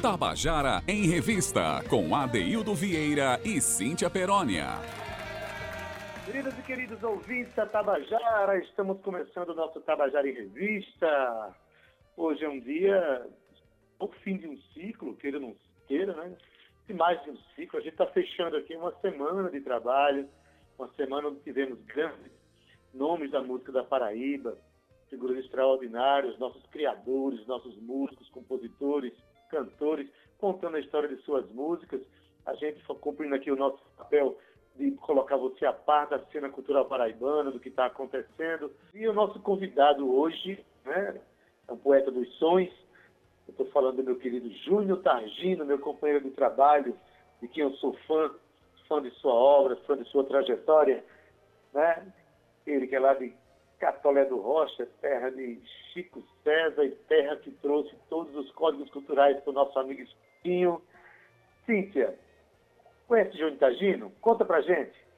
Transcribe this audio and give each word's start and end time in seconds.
Tabajara 0.00 0.82
em 0.86 1.08
Revista, 1.08 1.82
com 1.90 2.14
Adeildo 2.14 2.74
Vieira 2.74 3.40
e 3.44 3.60
Cíntia 3.60 4.08
Perónia. 4.08 4.66
Queridos 6.24 6.56
e 6.56 6.62
queridos 6.62 7.02
ouvintes 7.02 7.52
da 7.54 7.66
Tabajara, 7.66 8.56
estamos 8.58 9.00
começando 9.00 9.48
o 9.48 9.54
nosso 9.54 9.80
Tabajara 9.80 10.28
em 10.28 10.32
Revista. 10.32 11.56
Hoje 12.16 12.44
é 12.44 12.48
um 12.48 12.60
dia, 12.60 13.26
o 13.98 14.06
fim 14.22 14.36
de 14.36 14.46
um 14.46 14.56
ciclo, 14.72 15.16
queira 15.16 15.38
ou 15.38 15.42
não 15.42 15.56
queira, 15.88 16.14
né? 16.14 16.36
E 16.88 16.92
mais 16.92 17.20
de 17.24 17.30
um 17.30 17.36
ciclo, 17.56 17.80
a 17.80 17.82
gente 17.82 17.94
está 17.94 18.06
fechando 18.06 18.56
aqui 18.56 18.76
uma 18.76 18.92
semana 19.00 19.50
de 19.50 19.60
trabalho, 19.60 20.28
uma 20.78 20.88
semana 20.94 21.28
onde 21.28 21.40
tivemos 21.40 21.80
grandes 21.86 22.30
nomes 22.94 23.32
da 23.32 23.42
música 23.42 23.72
da 23.72 23.82
Paraíba, 23.82 24.56
figuras 25.08 25.38
extraordinárias, 25.38 26.38
nossos 26.38 26.64
criadores, 26.66 27.46
nossos 27.46 27.76
músicos, 27.80 28.28
compositores, 28.30 29.12
cantores, 29.50 30.08
contando 30.38 30.76
a 30.76 30.80
história 30.80 31.08
de 31.08 31.16
suas 31.22 31.48
músicas. 31.50 32.00
A 32.46 32.54
gente 32.54 32.82
cumprindo 33.00 33.34
aqui 33.34 33.50
o 33.50 33.56
nosso 33.56 33.78
papel 33.96 34.38
de 34.76 34.92
colocar 34.92 35.36
você 35.36 35.66
a 35.66 35.72
par 35.72 36.08
da 36.08 36.18
cena 36.26 36.48
cultural 36.48 36.86
paraibana, 36.86 37.50
do 37.50 37.58
que 37.58 37.68
está 37.68 37.86
acontecendo. 37.86 38.72
E 38.94 39.06
o 39.08 39.12
nosso 39.12 39.40
convidado 39.40 40.08
hoje, 40.10 40.64
né, 40.84 41.20
é 41.66 41.72
um 41.72 41.76
poeta 41.76 42.10
dos 42.10 42.28
sons. 42.38 42.70
Eu 43.46 43.52
estou 43.52 43.66
falando 43.66 43.96
do 43.96 44.04
meu 44.04 44.16
querido 44.16 44.48
Júnior 44.64 45.02
Targino, 45.02 45.64
meu 45.64 45.78
companheiro 45.78 46.22
de 46.22 46.30
trabalho, 46.30 46.96
de 47.40 47.48
quem 47.48 47.64
eu 47.64 47.72
sou 47.74 47.92
fã, 48.06 48.30
fã 48.86 49.02
de 49.02 49.10
sua 49.16 49.32
obra, 49.34 49.76
fã 49.86 49.96
de 49.96 50.08
sua 50.10 50.24
trajetória. 50.24 51.04
Né? 51.72 52.12
Ele 52.66 52.86
que 52.86 52.94
é 52.94 53.00
lá 53.00 53.14
de 53.14 53.34
Catolé 53.78 54.24
do 54.24 54.40
Rocha, 54.40 54.86
terra 55.00 55.30
de 55.30 55.60
Chico 55.92 56.22
César 56.42 56.84
e 56.84 56.90
terra 57.08 57.36
que 57.36 57.50
trouxe 57.50 57.94
todos 58.08 58.34
os 58.34 58.50
códigos 58.52 58.90
culturais 58.90 59.38
para 59.40 59.50
o 59.50 59.54
nosso 59.54 59.78
amigo 59.78 60.02
Espinho. 60.02 60.82
Cíntia, 61.64 62.18
conhece 63.06 63.36
Júnior 63.36 63.58
Tagino? 63.58 64.10
Conta 64.20 64.44
pra 64.44 64.60
gente. 64.62 65.08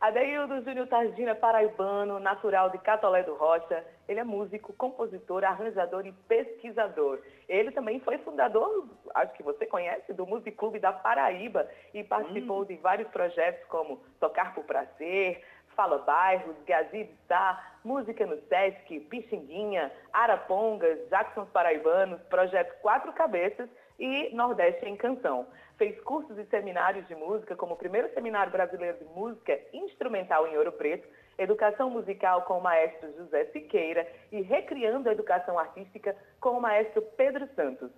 Adeildo 0.00 0.62
Júnior 0.62 0.86
Tagino 0.86 1.28
é 1.28 1.34
paraibano, 1.34 2.18
natural 2.18 2.70
de 2.70 2.78
Catolé 2.78 3.22
do 3.22 3.34
Rocha. 3.34 3.84
Ele 4.08 4.18
é 4.18 4.24
músico, 4.24 4.72
compositor, 4.72 5.44
arranjador 5.44 6.06
e 6.06 6.12
pesquisador. 6.26 7.20
Ele 7.46 7.70
também 7.70 8.00
foi 8.00 8.16
fundador, 8.18 8.88
acho 9.14 9.34
que 9.34 9.42
você 9.42 9.66
conhece, 9.66 10.14
do 10.14 10.26
Music 10.26 10.52
Clube 10.52 10.78
da 10.78 10.90
Paraíba 10.90 11.68
e 11.92 12.02
participou 12.02 12.62
hum. 12.62 12.64
de 12.64 12.76
vários 12.76 13.08
projetos 13.08 13.62
como 13.68 13.98
Tocar 14.18 14.54
por 14.54 14.64
Prazer, 14.64 15.44
Fala 15.74 15.98
Bairros, 15.98 16.56
Gazibitá, 16.66 17.78
Música 17.82 18.26
no 18.26 18.36
Sesc, 18.48 19.00
Pixinguinha, 19.00 19.90
Arapongas, 20.12 20.98
Jacksons 21.08 21.48
Paraibanos, 21.50 22.20
Projeto 22.24 22.78
Quatro 22.82 23.12
Cabeças 23.12 23.68
e 23.98 24.34
Nordeste 24.34 24.86
em 24.86 24.96
Canção. 24.96 25.46
Fez 25.78 25.98
cursos 26.02 26.36
e 26.36 26.44
seminários 26.46 27.06
de 27.08 27.14
música, 27.14 27.56
como 27.56 27.74
o 27.74 27.76
primeiro 27.76 28.12
Seminário 28.12 28.52
Brasileiro 28.52 28.98
de 28.98 29.04
Música 29.04 29.58
Instrumental 29.72 30.46
em 30.46 30.56
Ouro 30.58 30.72
Preto, 30.72 31.08
Educação 31.38 31.88
Musical 31.88 32.42
com 32.42 32.58
o 32.58 32.62
maestro 32.62 33.10
José 33.16 33.46
Siqueira 33.46 34.06
e 34.30 34.42
Recriando 34.42 35.08
a 35.08 35.12
Educação 35.12 35.58
Artística 35.58 36.14
com 36.38 36.50
o 36.50 36.60
maestro 36.60 37.00
Pedro 37.16 37.48
Santos. 37.54 37.90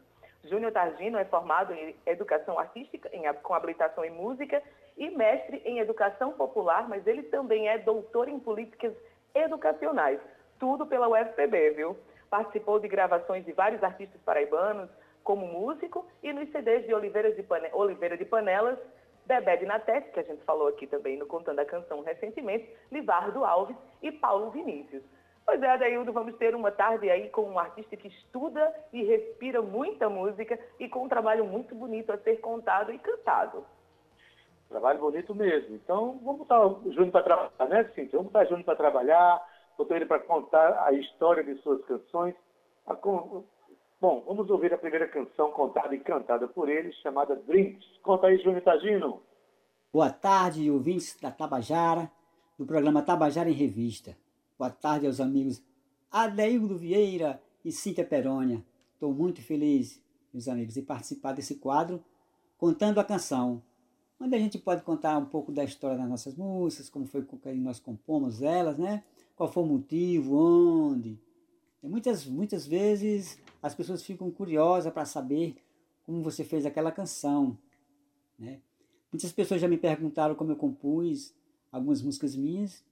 Júnior 0.44 0.72
Targino 0.72 1.18
é 1.18 1.24
formado 1.24 1.72
em 1.72 1.94
Educação 2.04 2.58
Artística, 2.58 3.08
em, 3.12 3.22
com 3.42 3.54
habilitação 3.54 4.04
em 4.04 4.10
Música 4.10 4.62
e 4.96 5.10
mestre 5.10 5.62
em 5.64 5.78
Educação 5.78 6.32
Popular, 6.32 6.88
mas 6.88 7.06
ele 7.06 7.22
também 7.24 7.68
é 7.68 7.78
doutor 7.78 8.28
em 8.28 8.38
Políticas 8.38 8.92
Educacionais, 9.34 10.20
tudo 10.58 10.84
pela 10.86 11.08
UFPB, 11.08 11.70
viu? 11.70 11.96
Participou 12.28 12.78
de 12.80 12.88
gravações 12.88 13.44
de 13.44 13.52
vários 13.52 13.82
artistas 13.82 14.20
paraibanos, 14.22 14.90
como 15.22 15.46
músico, 15.46 16.06
e 16.22 16.32
nos 16.32 16.50
CDs 16.50 16.86
de 16.86 16.94
Oliveira 16.94 17.32
de, 17.32 17.42
Pane... 17.42 17.68
Oliveira 17.72 18.16
de 18.16 18.24
Panelas, 18.24 18.78
Bebé 19.24 19.56
de 19.56 19.66
Natete, 19.66 20.10
que 20.10 20.20
a 20.20 20.24
gente 20.24 20.42
falou 20.44 20.66
aqui 20.66 20.86
também 20.86 21.16
no 21.16 21.26
Contando 21.26 21.60
a 21.60 21.64
Canção 21.64 22.02
recentemente, 22.02 22.68
Livardo 22.90 23.44
Alves 23.44 23.76
e 24.02 24.10
Paulo 24.10 24.50
Vinícius. 24.50 25.02
Pois 25.52 25.62
é, 25.62 25.68
Adaildo, 25.68 26.14
vamos 26.14 26.34
ter 26.36 26.54
uma 26.54 26.70
tarde 26.70 27.10
aí 27.10 27.28
com 27.28 27.42
um 27.42 27.58
artista 27.58 27.94
que 27.94 28.08
estuda 28.08 28.74
e 28.90 29.04
respira 29.04 29.60
muita 29.60 30.08
música 30.08 30.58
e 30.80 30.88
com 30.88 31.04
um 31.04 31.08
trabalho 31.10 31.44
muito 31.44 31.74
bonito 31.74 32.10
a 32.10 32.16
ser 32.16 32.40
contado 32.40 32.90
e 32.90 32.98
cantado. 32.98 33.62
Trabalho 34.70 34.98
bonito 34.98 35.34
mesmo. 35.34 35.74
Então, 35.74 36.18
vamos 36.24 36.38
botar 36.38 36.66
o 36.66 36.90
Júnior 36.90 37.10
para 37.10 37.22
trabalhar, 37.22 37.68
né, 37.68 37.84
Cíntia? 37.94 38.16
Vamos 38.18 38.32
botar 38.32 38.46
o 38.46 38.48
Júnior 38.48 38.64
para 38.64 38.76
trabalhar, 38.76 39.46
botar 39.76 39.96
ele 39.96 40.06
para 40.06 40.20
contar 40.20 40.86
a 40.86 40.92
história 40.94 41.44
de 41.44 41.54
suas 41.60 41.84
canções. 41.84 42.34
Bom, 44.00 44.24
vamos 44.26 44.48
ouvir 44.48 44.72
a 44.72 44.78
primeira 44.78 45.06
canção 45.06 45.50
contada 45.50 45.94
e 45.94 46.00
cantada 46.00 46.48
por 46.48 46.70
ele, 46.70 46.94
chamada 47.02 47.36
Drinks. 47.36 47.86
Conta 48.02 48.28
aí, 48.28 48.38
Júnior 48.38 48.62
Tagino. 48.62 49.20
Boa 49.92 50.08
tarde, 50.10 50.70
ouvintes 50.70 51.20
da 51.20 51.30
Tabajara, 51.30 52.10
do 52.58 52.64
programa 52.64 53.02
Tabajara 53.02 53.50
em 53.50 53.52
Revista. 53.52 54.16
Boa 54.58 54.70
tarde 54.70 55.06
aos 55.06 55.18
amigos 55.18 55.62
Adeildo 56.10 56.76
Vieira 56.76 57.42
e 57.64 57.72
Cíntia 57.72 58.04
Perônia. 58.04 58.62
Estou 58.92 59.12
muito 59.12 59.40
feliz, 59.42 60.00
meus 60.32 60.46
amigos, 60.46 60.74
de 60.74 60.82
participar 60.82 61.32
desse 61.32 61.56
quadro 61.56 62.04
Contando 62.58 63.00
a 63.00 63.04
Canção, 63.04 63.62
onde 64.20 64.36
a 64.36 64.38
gente 64.38 64.58
pode 64.58 64.82
contar 64.82 65.16
um 65.16 65.24
pouco 65.24 65.50
da 65.50 65.64
história 65.64 65.96
das 65.96 66.08
nossas 66.08 66.36
músicas, 66.36 66.90
como 66.90 67.06
foi 67.06 67.24
que 67.24 67.54
nós 67.54 67.80
compomos 67.80 68.42
elas, 68.42 68.78
né? 68.78 69.02
Qual 69.34 69.50
foi 69.50 69.62
o 69.62 69.66
motivo, 69.66 70.36
onde. 70.36 71.18
E 71.82 71.88
muitas, 71.88 72.26
muitas 72.26 72.66
vezes 72.66 73.38
as 73.60 73.74
pessoas 73.74 74.02
ficam 74.02 74.30
curiosas 74.30 74.92
para 74.92 75.06
saber 75.06 75.56
como 76.04 76.22
você 76.22 76.44
fez 76.44 76.66
aquela 76.66 76.92
canção, 76.92 77.58
né? 78.38 78.60
Muitas 79.10 79.32
pessoas 79.32 79.60
já 79.60 79.66
me 79.66 79.78
perguntaram 79.78 80.34
como 80.34 80.52
eu 80.52 80.56
compus 80.56 81.34
algumas 81.72 82.02
músicas 82.02 82.36
minhas, 82.36 82.84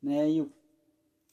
né? 0.00 0.30
E 0.30 0.38
eu 0.38 0.52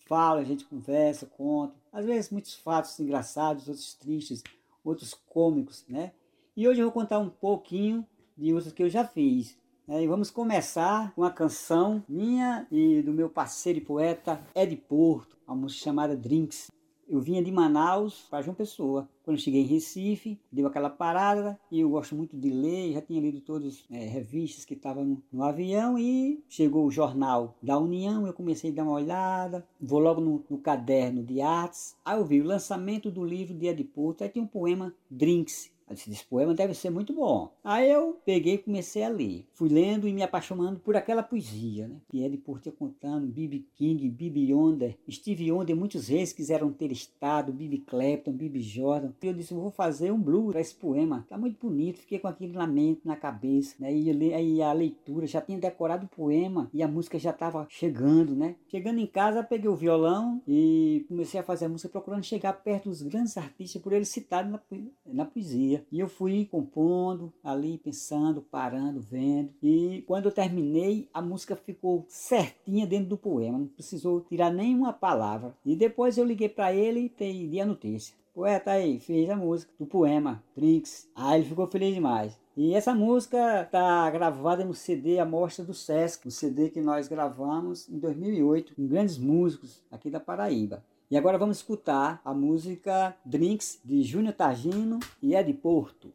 fala, 0.09 0.41
a 0.41 0.43
gente 0.43 0.65
conversa, 0.65 1.27
conta. 1.27 1.75
Às 1.93 2.05
vezes 2.05 2.31
muitos 2.31 2.55
fatos 2.55 2.99
engraçados, 2.99 3.67
outros 3.67 3.93
tristes, 3.93 4.43
outros 4.83 5.13
cômicos, 5.13 5.85
né? 5.87 6.11
E 6.57 6.67
hoje 6.67 6.81
eu 6.81 6.85
vou 6.85 6.91
contar 6.91 7.19
um 7.19 7.29
pouquinho 7.29 8.05
de 8.35 8.51
outros 8.51 8.73
que 8.73 8.81
eu 8.81 8.89
já 8.89 9.05
fiz. 9.05 9.55
Né? 9.87 10.03
E 10.03 10.07
vamos 10.07 10.31
começar 10.31 11.13
com 11.13 11.23
a 11.23 11.31
canção 11.31 12.03
minha 12.09 12.67
e 12.71 13.01
do 13.03 13.13
meu 13.13 13.29
parceiro 13.29 13.77
e 13.77 13.81
poeta 13.81 14.41
Ed 14.55 14.75
Porto, 14.75 15.37
uma 15.47 15.55
música 15.55 15.83
chamada 15.83 16.17
Drinks. 16.17 16.71
Eu 17.09 17.19
vinha 17.19 17.41
de 17.41 17.51
Manaus 17.51 18.27
para 18.29 18.43
João 18.43 18.53
Pessoa. 18.53 19.09
Quando 19.23 19.39
cheguei 19.39 19.61
em 19.63 19.65
Recife, 19.65 20.39
deu 20.51 20.67
aquela 20.67 20.91
parada 20.91 21.59
e 21.71 21.79
eu 21.79 21.89
gosto 21.89 22.15
muito 22.15 22.37
de 22.37 22.51
ler. 22.51 22.93
Já 22.93 23.01
tinha 23.01 23.19
lido 23.19 23.41
todas 23.41 23.67
as 23.67 23.85
é, 23.89 24.05
revistas 24.05 24.63
que 24.63 24.75
estavam 24.75 25.03
no, 25.03 25.23
no, 25.33 25.43
avião 25.43 25.97
e 25.97 26.43
chegou 26.47 26.85
o 26.85 26.91
jornal 26.91 27.57
da 27.63 27.79
União. 27.79 28.27
Eu 28.27 28.33
comecei 28.33 28.69
a 28.69 28.75
dar 28.75 28.83
uma 28.83 28.93
olhada. 28.93 29.67
Vou 29.81 29.97
logo 29.97 30.21
no, 30.21 30.45
no 30.47 30.59
caderno 30.59 31.23
de 31.23 31.41
artes. 31.41 31.95
Aí 32.05 32.19
eu 32.19 32.25
vi 32.25 32.41
o 32.41 32.45
lançamento 32.45 33.09
do 33.09 33.25
livro 33.25 33.55
de 33.55 33.65
Ed 33.65 33.83
Porto. 33.85 34.21
Aí 34.21 34.29
tem 34.29 34.43
um 34.43 34.47
poema 34.47 34.93
Drinks 35.09 35.71
esse 35.91 36.25
poema 36.25 36.53
deve 36.53 36.73
ser 36.73 36.89
muito 36.89 37.13
bom. 37.13 37.51
Aí 37.63 37.89
eu 37.89 38.19
peguei 38.25 38.55
e 38.55 38.57
comecei 38.59 39.03
a 39.03 39.09
ler. 39.09 39.45
Fui 39.53 39.69
lendo 39.69 40.07
e 40.07 40.13
me 40.13 40.23
apaixonando 40.23 40.79
por 40.79 40.95
aquela 40.95 41.23
poesia, 41.23 41.87
né? 41.87 41.97
Pierre 42.09 42.37
Porter 42.37 42.73
contando, 42.73 43.27
B.B. 43.27 43.63
King, 43.75 44.09
B.B. 44.09 44.51
Yonder, 44.51 44.97
Steve 45.09 45.51
Wonder, 45.51 45.75
muitos 45.75 46.07
reis 46.07 46.33
quiseram 46.33 46.71
ter 46.71 46.91
estado, 46.91 47.51
B.B. 47.51 47.83
Clapton, 47.85 48.31
B.B. 48.31 48.61
Jordan. 48.61 49.11
E 49.21 49.27
eu 49.27 49.33
disse, 49.33 49.53
vou 49.53 49.71
fazer 49.71 50.11
um 50.11 50.21
blues 50.21 50.51
para 50.51 50.61
esse 50.61 50.75
poema. 50.75 51.25
Tá 51.29 51.37
muito 51.37 51.59
bonito, 51.59 51.99
fiquei 51.99 52.19
com 52.19 52.27
aquele 52.27 52.53
lamento 52.53 53.01
na 53.05 53.15
cabeça, 53.15 53.75
né? 53.79 53.93
E 53.93 54.33
aí 54.33 54.61
a 54.61 54.73
leitura, 54.73 55.27
já 55.27 55.41
tinha 55.41 55.57
decorado 55.57 56.05
o 56.05 56.09
poema 56.09 56.69
e 56.73 56.81
a 56.81 56.87
música 56.87 57.19
já 57.19 57.31
estava 57.31 57.65
chegando, 57.69 58.35
né? 58.35 58.55
Chegando 58.67 58.99
em 58.99 59.07
casa, 59.07 59.43
peguei 59.43 59.69
o 59.69 59.75
violão 59.75 60.41
e 60.47 61.05
comecei 61.07 61.39
a 61.39 61.43
fazer 61.43 61.65
a 61.65 61.69
música 61.69 61.89
procurando 61.89 62.23
chegar 62.23 62.53
perto 62.53 62.89
dos 62.89 63.01
grandes 63.01 63.37
artistas 63.37 63.81
por 63.81 63.93
eles 63.93 64.09
citados 64.09 64.51
na, 64.51 64.61
na 65.05 65.25
poesia. 65.25 65.78
E 65.91 65.99
eu 65.99 66.07
fui 66.07 66.45
compondo 66.45 67.33
ali, 67.43 67.77
pensando, 67.77 68.41
parando, 68.41 69.01
vendo. 69.01 69.53
E 69.61 70.03
quando 70.07 70.25
eu 70.25 70.31
terminei, 70.31 71.09
a 71.13 71.21
música 71.21 71.55
ficou 71.55 72.05
certinha 72.07 72.87
dentro 72.87 73.09
do 73.09 73.17
poema, 73.17 73.57
não 73.57 73.67
precisou 73.67 74.21
tirar 74.21 74.51
nenhuma 74.51 74.93
palavra. 74.93 75.55
E 75.65 75.75
depois 75.75 76.17
eu 76.17 76.25
liguei 76.25 76.49
para 76.49 76.73
ele 76.73 77.01
e 77.01 77.09
pedi 77.09 77.59
a 77.59 77.65
notícia. 77.65 78.15
Poeta 78.33 78.71
aí, 78.71 78.99
fez 78.99 79.29
a 79.29 79.35
música 79.35 79.71
do 79.77 79.85
poema, 79.85 80.43
Trinks. 80.55 81.09
Ah, 81.15 81.35
ele 81.37 81.45
ficou 81.45 81.67
feliz 81.67 81.93
demais. 81.93 82.39
E 82.55 82.73
essa 82.73 82.93
música 82.93 83.67
tá 83.71 84.09
gravada 84.09 84.65
no 84.65 84.73
CD 84.73 85.17
A 85.19 85.25
Mostra 85.25 85.63
do 85.63 85.73
Sesc, 85.73 86.27
o 86.27 86.31
CD 86.31 86.69
que 86.69 86.81
nós 86.81 87.07
gravamos 87.07 87.89
em 87.89 87.97
2008 87.97 88.75
com 88.75 88.87
grandes 88.87 89.17
músicos 89.17 89.81
aqui 89.91 90.09
da 90.09 90.19
Paraíba. 90.19 90.83
E 91.11 91.17
agora 91.17 91.39
vamos 91.39 91.57
escutar 91.57 92.21
a 92.23 92.35
música 92.35 93.15
Drinks 93.25 93.79
de 93.83 94.03
Júnior 94.03 94.35
Targino 94.35 94.99
e 95.23 95.33
Ed 95.33 95.51
Porto. 95.55 96.13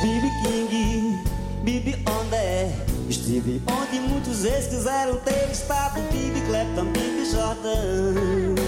Bibi 0.00 0.30
King, 0.42 1.18
Bibi 1.62 1.94
Onda 2.08 2.36
é? 2.36 2.72
Estive 3.06 3.60
onde 3.70 4.00
muitos 4.00 4.46
ex 4.46 4.68
quiseram 4.68 5.18
ter 5.18 5.50
estado. 5.50 6.00
Bibi 6.10 6.40
Clapton, 6.46 6.86
Bibi 6.86 7.26
Jordan. 7.30 8.63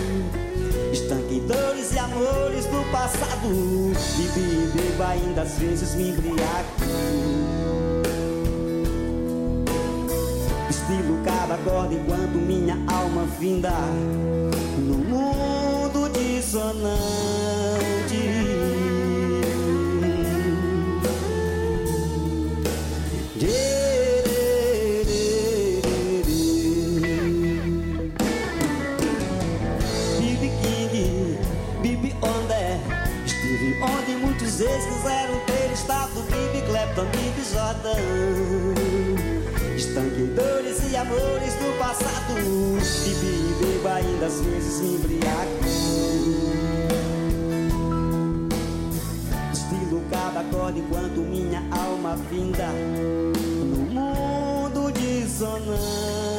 Estanquei 1.36 1.40
dores 1.40 1.92
e 1.92 1.98
amores 1.98 2.66
do 2.66 2.90
passado. 2.90 3.48
Bibi 4.16 4.70
bebo 4.74 5.02
ainda 5.02 5.42
às 5.42 5.58
vezes 5.58 5.94
me 5.94 6.10
embriago 6.10 6.68
Estilo 10.70 11.18
cada 11.24 11.56
corda 11.58 11.94
enquanto 11.94 12.34
minha 12.34 12.76
alma 12.88 13.26
finda 13.38 13.70
No 14.78 14.94
mundo 14.94 16.10
dissonante 16.12 17.45
Bibi 37.04 37.44
Jordan 37.52 38.86
Estanquei 39.76 40.26
dores 40.28 40.90
e 40.90 40.96
amores 40.96 41.52
do 41.54 41.78
passado. 41.78 42.34
Bibi 43.04 43.54
bebo 43.60 43.88
ainda 43.88 44.24
às 44.26 44.40
vezes 44.40 44.80
me 44.80 44.94
embriago. 44.94 45.60
Estilo 49.52 50.02
cada 50.10 50.40
acorde 50.40 50.78
enquanto 50.80 51.20
minha 51.20 51.62
alma 51.70 52.18
finda 52.30 52.68
No 52.68 53.76
mundo 53.76 54.90
dissonante 54.92 56.35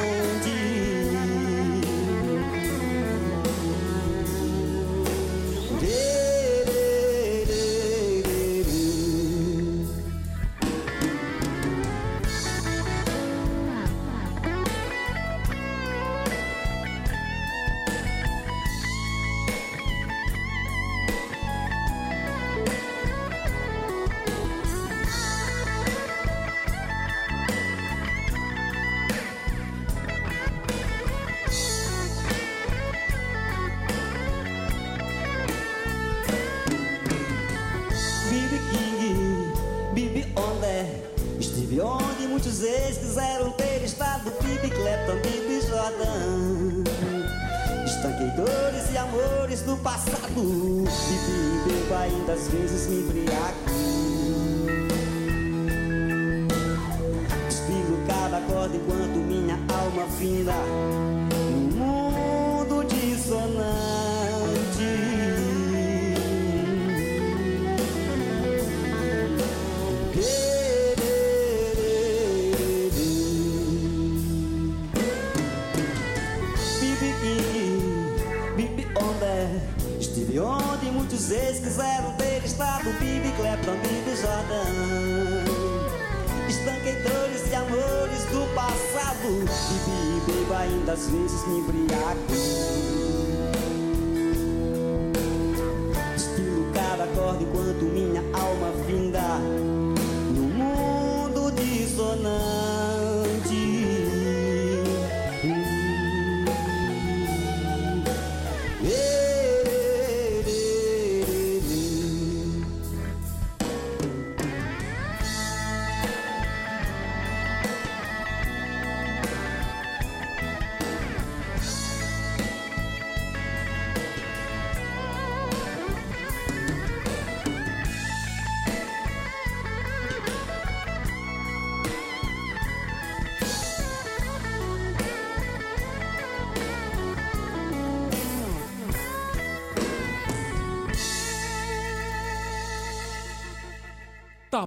Bibi 89.28 90.22
bebo 90.26 90.54
ainda 90.56 90.94
às 90.94 91.10
vezes 91.10 91.46
me 91.48 91.60
embriago 91.60 93.07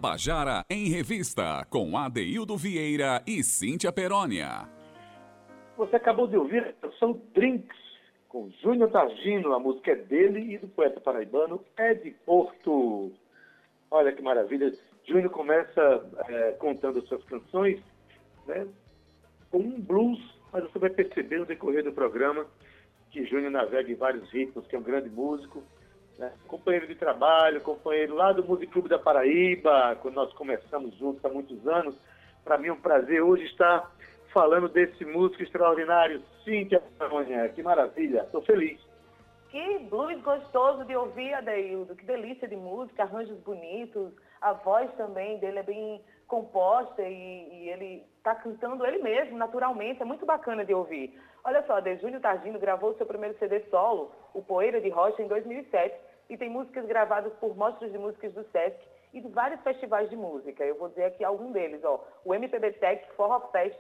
Tabajara 0.01 0.65
em 0.71 0.89
Revista, 0.89 1.67
com 1.69 1.95
Adeildo 1.95 2.57
Vieira 2.57 3.23
e 3.27 3.45
Cíntia 3.45 3.93
Perónia. 3.93 4.67
Você 5.77 5.95
acabou 5.97 6.27
de 6.27 6.39
ouvir 6.39 6.63
a 6.63 6.73
canção 6.73 7.21
Drinks, 7.35 7.77
com 8.27 8.51
Júnior 8.63 8.91
Targino, 8.91 9.53
a 9.53 9.59
música 9.59 9.91
é 9.91 9.97
dele 9.97 10.55
e 10.55 10.59
do 10.59 10.69
poeta 10.69 10.99
paraibano 11.03 11.63
Ed 11.79 12.17
Porto. 12.25 13.13
Olha 13.91 14.11
que 14.11 14.23
maravilha. 14.23 14.73
Júnior 15.07 15.31
começa 15.31 16.03
é, 16.29 16.53
contando 16.53 17.07
suas 17.07 17.23
canções 17.25 17.79
né, 18.47 18.67
com 19.51 19.59
um 19.59 19.79
blues, 19.83 20.19
mas 20.51 20.63
você 20.63 20.79
vai 20.79 20.89
perceber 20.89 21.41
no 21.41 21.47
decorrer 21.47 21.85
do 21.85 21.93
programa 21.93 22.47
que 23.11 23.27
Júnior 23.27 23.51
navega 23.51 23.93
em 23.93 23.97
vários 23.97 24.31
ritmos, 24.31 24.67
que 24.67 24.75
é 24.75 24.79
um 24.79 24.83
grande 24.83 25.11
músico 25.11 25.63
né? 26.21 26.33
companheiro 26.47 26.87
de 26.87 26.95
trabalho, 26.95 27.63
companheiro 27.63 28.15
lá 28.15 28.31
do 28.33 28.45
Music 28.45 28.71
Clube 28.71 28.91
da 28.91 28.99
Paraíba, 28.99 29.97
quando 30.03 30.15
nós 30.15 30.33
começamos 30.35 30.95
juntos 30.97 31.25
há 31.25 31.29
muitos 31.31 31.67
anos. 31.67 31.97
Para 32.45 32.59
mim 32.59 32.69
é 32.69 32.73
um 32.73 32.81
prazer 32.81 33.23
hoje 33.23 33.45
estar 33.47 33.91
falando 34.33 34.69
desse 34.69 35.05
músico 35.05 35.43
extraordinário, 35.43 36.23
Cíntia 36.45 36.83
Antônia. 37.01 37.49
Que 37.49 37.63
maravilha, 37.63 38.21
estou 38.21 38.43
feliz. 38.43 38.79
Que 39.49 39.79
blues 39.79 40.21
gostoso 40.21 40.85
de 40.85 40.95
ouvir, 40.95 41.33
Adeildo. 41.35 41.97
Que 41.97 42.05
delícia 42.05 42.47
de 42.47 42.55
música, 42.55 43.03
arranjos 43.03 43.39
bonitos. 43.41 44.13
A 44.41 44.53
voz 44.53 44.93
também 44.97 45.39
dele 45.39 45.59
é 45.59 45.63
bem 45.63 46.05
composta 46.29 47.03
e, 47.03 47.65
e 47.65 47.71
ele 47.71 48.05
está 48.19 48.35
cantando 48.35 48.87
ele 48.87 48.99
mesmo, 48.99 49.37
naturalmente. 49.39 50.03
É 50.03 50.05
muito 50.05 50.25
bacana 50.27 50.65
de 50.65 50.75
ouvir. 50.75 51.19
Olha 51.43 51.65
só, 51.67 51.81
De 51.81 51.97
Júnior 51.97 52.21
Targino 52.21 52.59
gravou 52.59 52.95
seu 52.95 53.07
primeiro 53.07 53.37
CD 53.39 53.61
solo, 53.71 54.13
O 54.35 54.43
Poeira 54.43 54.81
de 54.81 54.91
Rocha, 54.91 55.23
em 55.23 55.27
2007 55.27 56.10
e 56.31 56.37
tem 56.37 56.49
músicas 56.49 56.87
gravadas 56.87 57.33
por 57.35 57.57
mostras 57.57 57.91
de 57.93 57.99
músicas 57.99 58.33
do 58.33 58.45
Sesc 58.45 58.79
e 59.13 59.21
de 59.21 59.29
vários 59.29 59.61
festivais 59.63 60.09
de 60.09 60.17
música. 60.17 60.65
Eu 60.65 60.77
vou 60.77 60.89
dizer 60.89 61.05
aqui 61.05 61.25
algum 61.25 61.51
deles, 61.51 61.85
ó, 61.85 62.03
o 62.25 62.33
MPB 62.33 62.73
Tech, 62.75 63.05
Forró 63.17 63.41
Fest, 63.51 63.77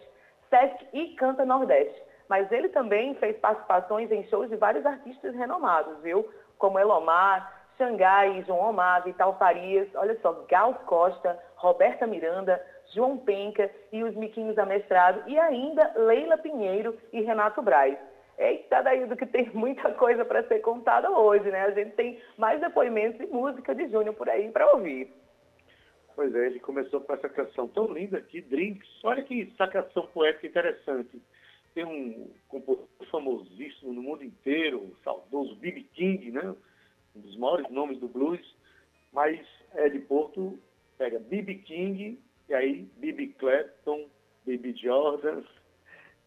Sesc 0.50 0.86
e 0.92 1.14
Canta 1.14 1.44
Nordeste. 1.44 2.02
Mas 2.28 2.50
ele 2.50 2.68
também 2.68 3.14
fez 3.14 3.36
participações 3.38 4.10
em 4.10 4.24
shows 4.24 4.50
de 4.50 4.56
vários 4.56 4.84
artistas 4.84 5.34
renomados, 5.34 6.00
viu? 6.02 6.28
Como 6.58 6.78
Elomar, 6.78 7.60
Xangai, 7.78 8.44
João 8.46 8.68
Omar, 8.68 9.04
Vital 9.04 9.36
Farias, 9.38 9.88
olha 9.94 10.18
só, 10.20 10.32
Gal 10.48 10.74
Costa, 10.86 11.38
Roberta 11.56 12.06
Miranda, 12.06 12.62
João 12.92 13.16
Penca 13.16 13.70
e 13.92 14.02
os 14.02 14.14
Miquinhos 14.14 14.58
Amestrado 14.58 15.22
e 15.26 15.38
ainda 15.38 15.92
Leila 15.96 16.36
Pinheiro 16.36 16.98
e 17.12 17.22
Renato 17.22 17.62
Braz. 17.62 17.96
Eita, 18.38 18.82
daí 18.82 19.06
do 19.06 19.16
que 19.16 19.26
tem 19.26 19.50
muita 19.50 19.92
coisa 19.92 20.24
para 20.24 20.46
ser 20.48 20.60
contada 20.60 21.10
hoje, 21.10 21.50
né? 21.50 21.62
A 21.62 21.70
gente 21.70 21.92
tem 21.92 22.20
mais 22.38 22.60
depoimentos 22.60 23.20
e 23.20 23.26
música 23.26 23.74
de 23.74 23.88
Júnior 23.88 24.14
por 24.14 24.28
aí 24.28 24.50
para 24.50 24.72
ouvir. 24.72 25.12
Pois 26.16 26.34
é, 26.34 26.46
ele 26.46 26.60
começou 26.60 27.00
com 27.00 27.12
essa 27.12 27.28
canção 27.28 27.68
tão 27.68 27.92
linda 27.92 28.18
aqui, 28.18 28.40
Drinks. 28.40 28.88
Olha 29.04 29.22
que 29.22 29.52
sacação 29.56 30.06
poética 30.08 30.46
interessante. 30.46 31.20
Tem 31.74 31.84
um 31.84 32.30
compositor 32.48 33.06
famosíssimo 33.10 33.92
no 33.92 34.02
mundo 34.02 34.24
inteiro, 34.24 34.78
o 34.78 34.96
saudoso 35.04 35.54
B.B. 35.56 35.86
King, 35.94 36.32
né? 36.32 36.54
um 37.14 37.20
dos 37.20 37.36
maiores 37.36 37.70
nomes 37.70 37.98
do 37.98 38.08
blues, 38.08 38.40
mas 39.12 39.40
é 39.74 39.88
de 39.88 39.98
Porto, 40.00 40.58
pega 40.98 41.18
B.B. 41.18 41.54
King, 41.56 42.18
e 42.48 42.54
aí 42.54 42.88
B.B. 42.96 43.28
Clapton, 43.38 44.08
B.B. 44.44 44.74
Jordan. 44.74 45.42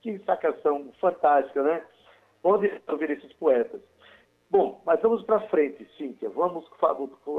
Que 0.01 0.19
sacação 0.19 0.91
fantástica, 0.99 1.63
né? 1.63 1.85
Onde 2.43 2.81
ouvir 2.89 3.11
esses 3.11 3.31
poetas? 3.33 3.81
Bom, 4.49 4.81
mas 4.85 5.01
vamos 5.01 5.23
para 5.23 5.47
frente, 5.47 5.87
Cíntia. 5.97 6.29
Vamos 6.29 6.65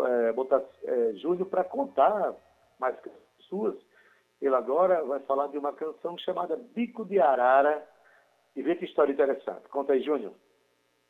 é, 0.08 0.32
botar 0.32 0.62
é, 0.82 1.12
Júnior 1.14 1.46
para 1.46 1.62
contar 1.62 2.34
mais 2.78 2.96
suas. 3.48 3.76
Ele 4.40 4.54
agora 4.54 5.04
vai 5.04 5.20
falar 5.20 5.46
de 5.48 5.58
uma 5.58 5.72
canção 5.72 6.18
chamada 6.18 6.56
Bico 6.74 7.04
de 7.04 7.20
Arara. 7.20 7.86
E 8.56 8.62
vê 8.62 8.74
que 8.74 8.84
história 8.84 9.12
interessante. 9.12 9.68
Conta 9.68 9.92
aí, 9.92 10.02
Júnior. 10.02 10.32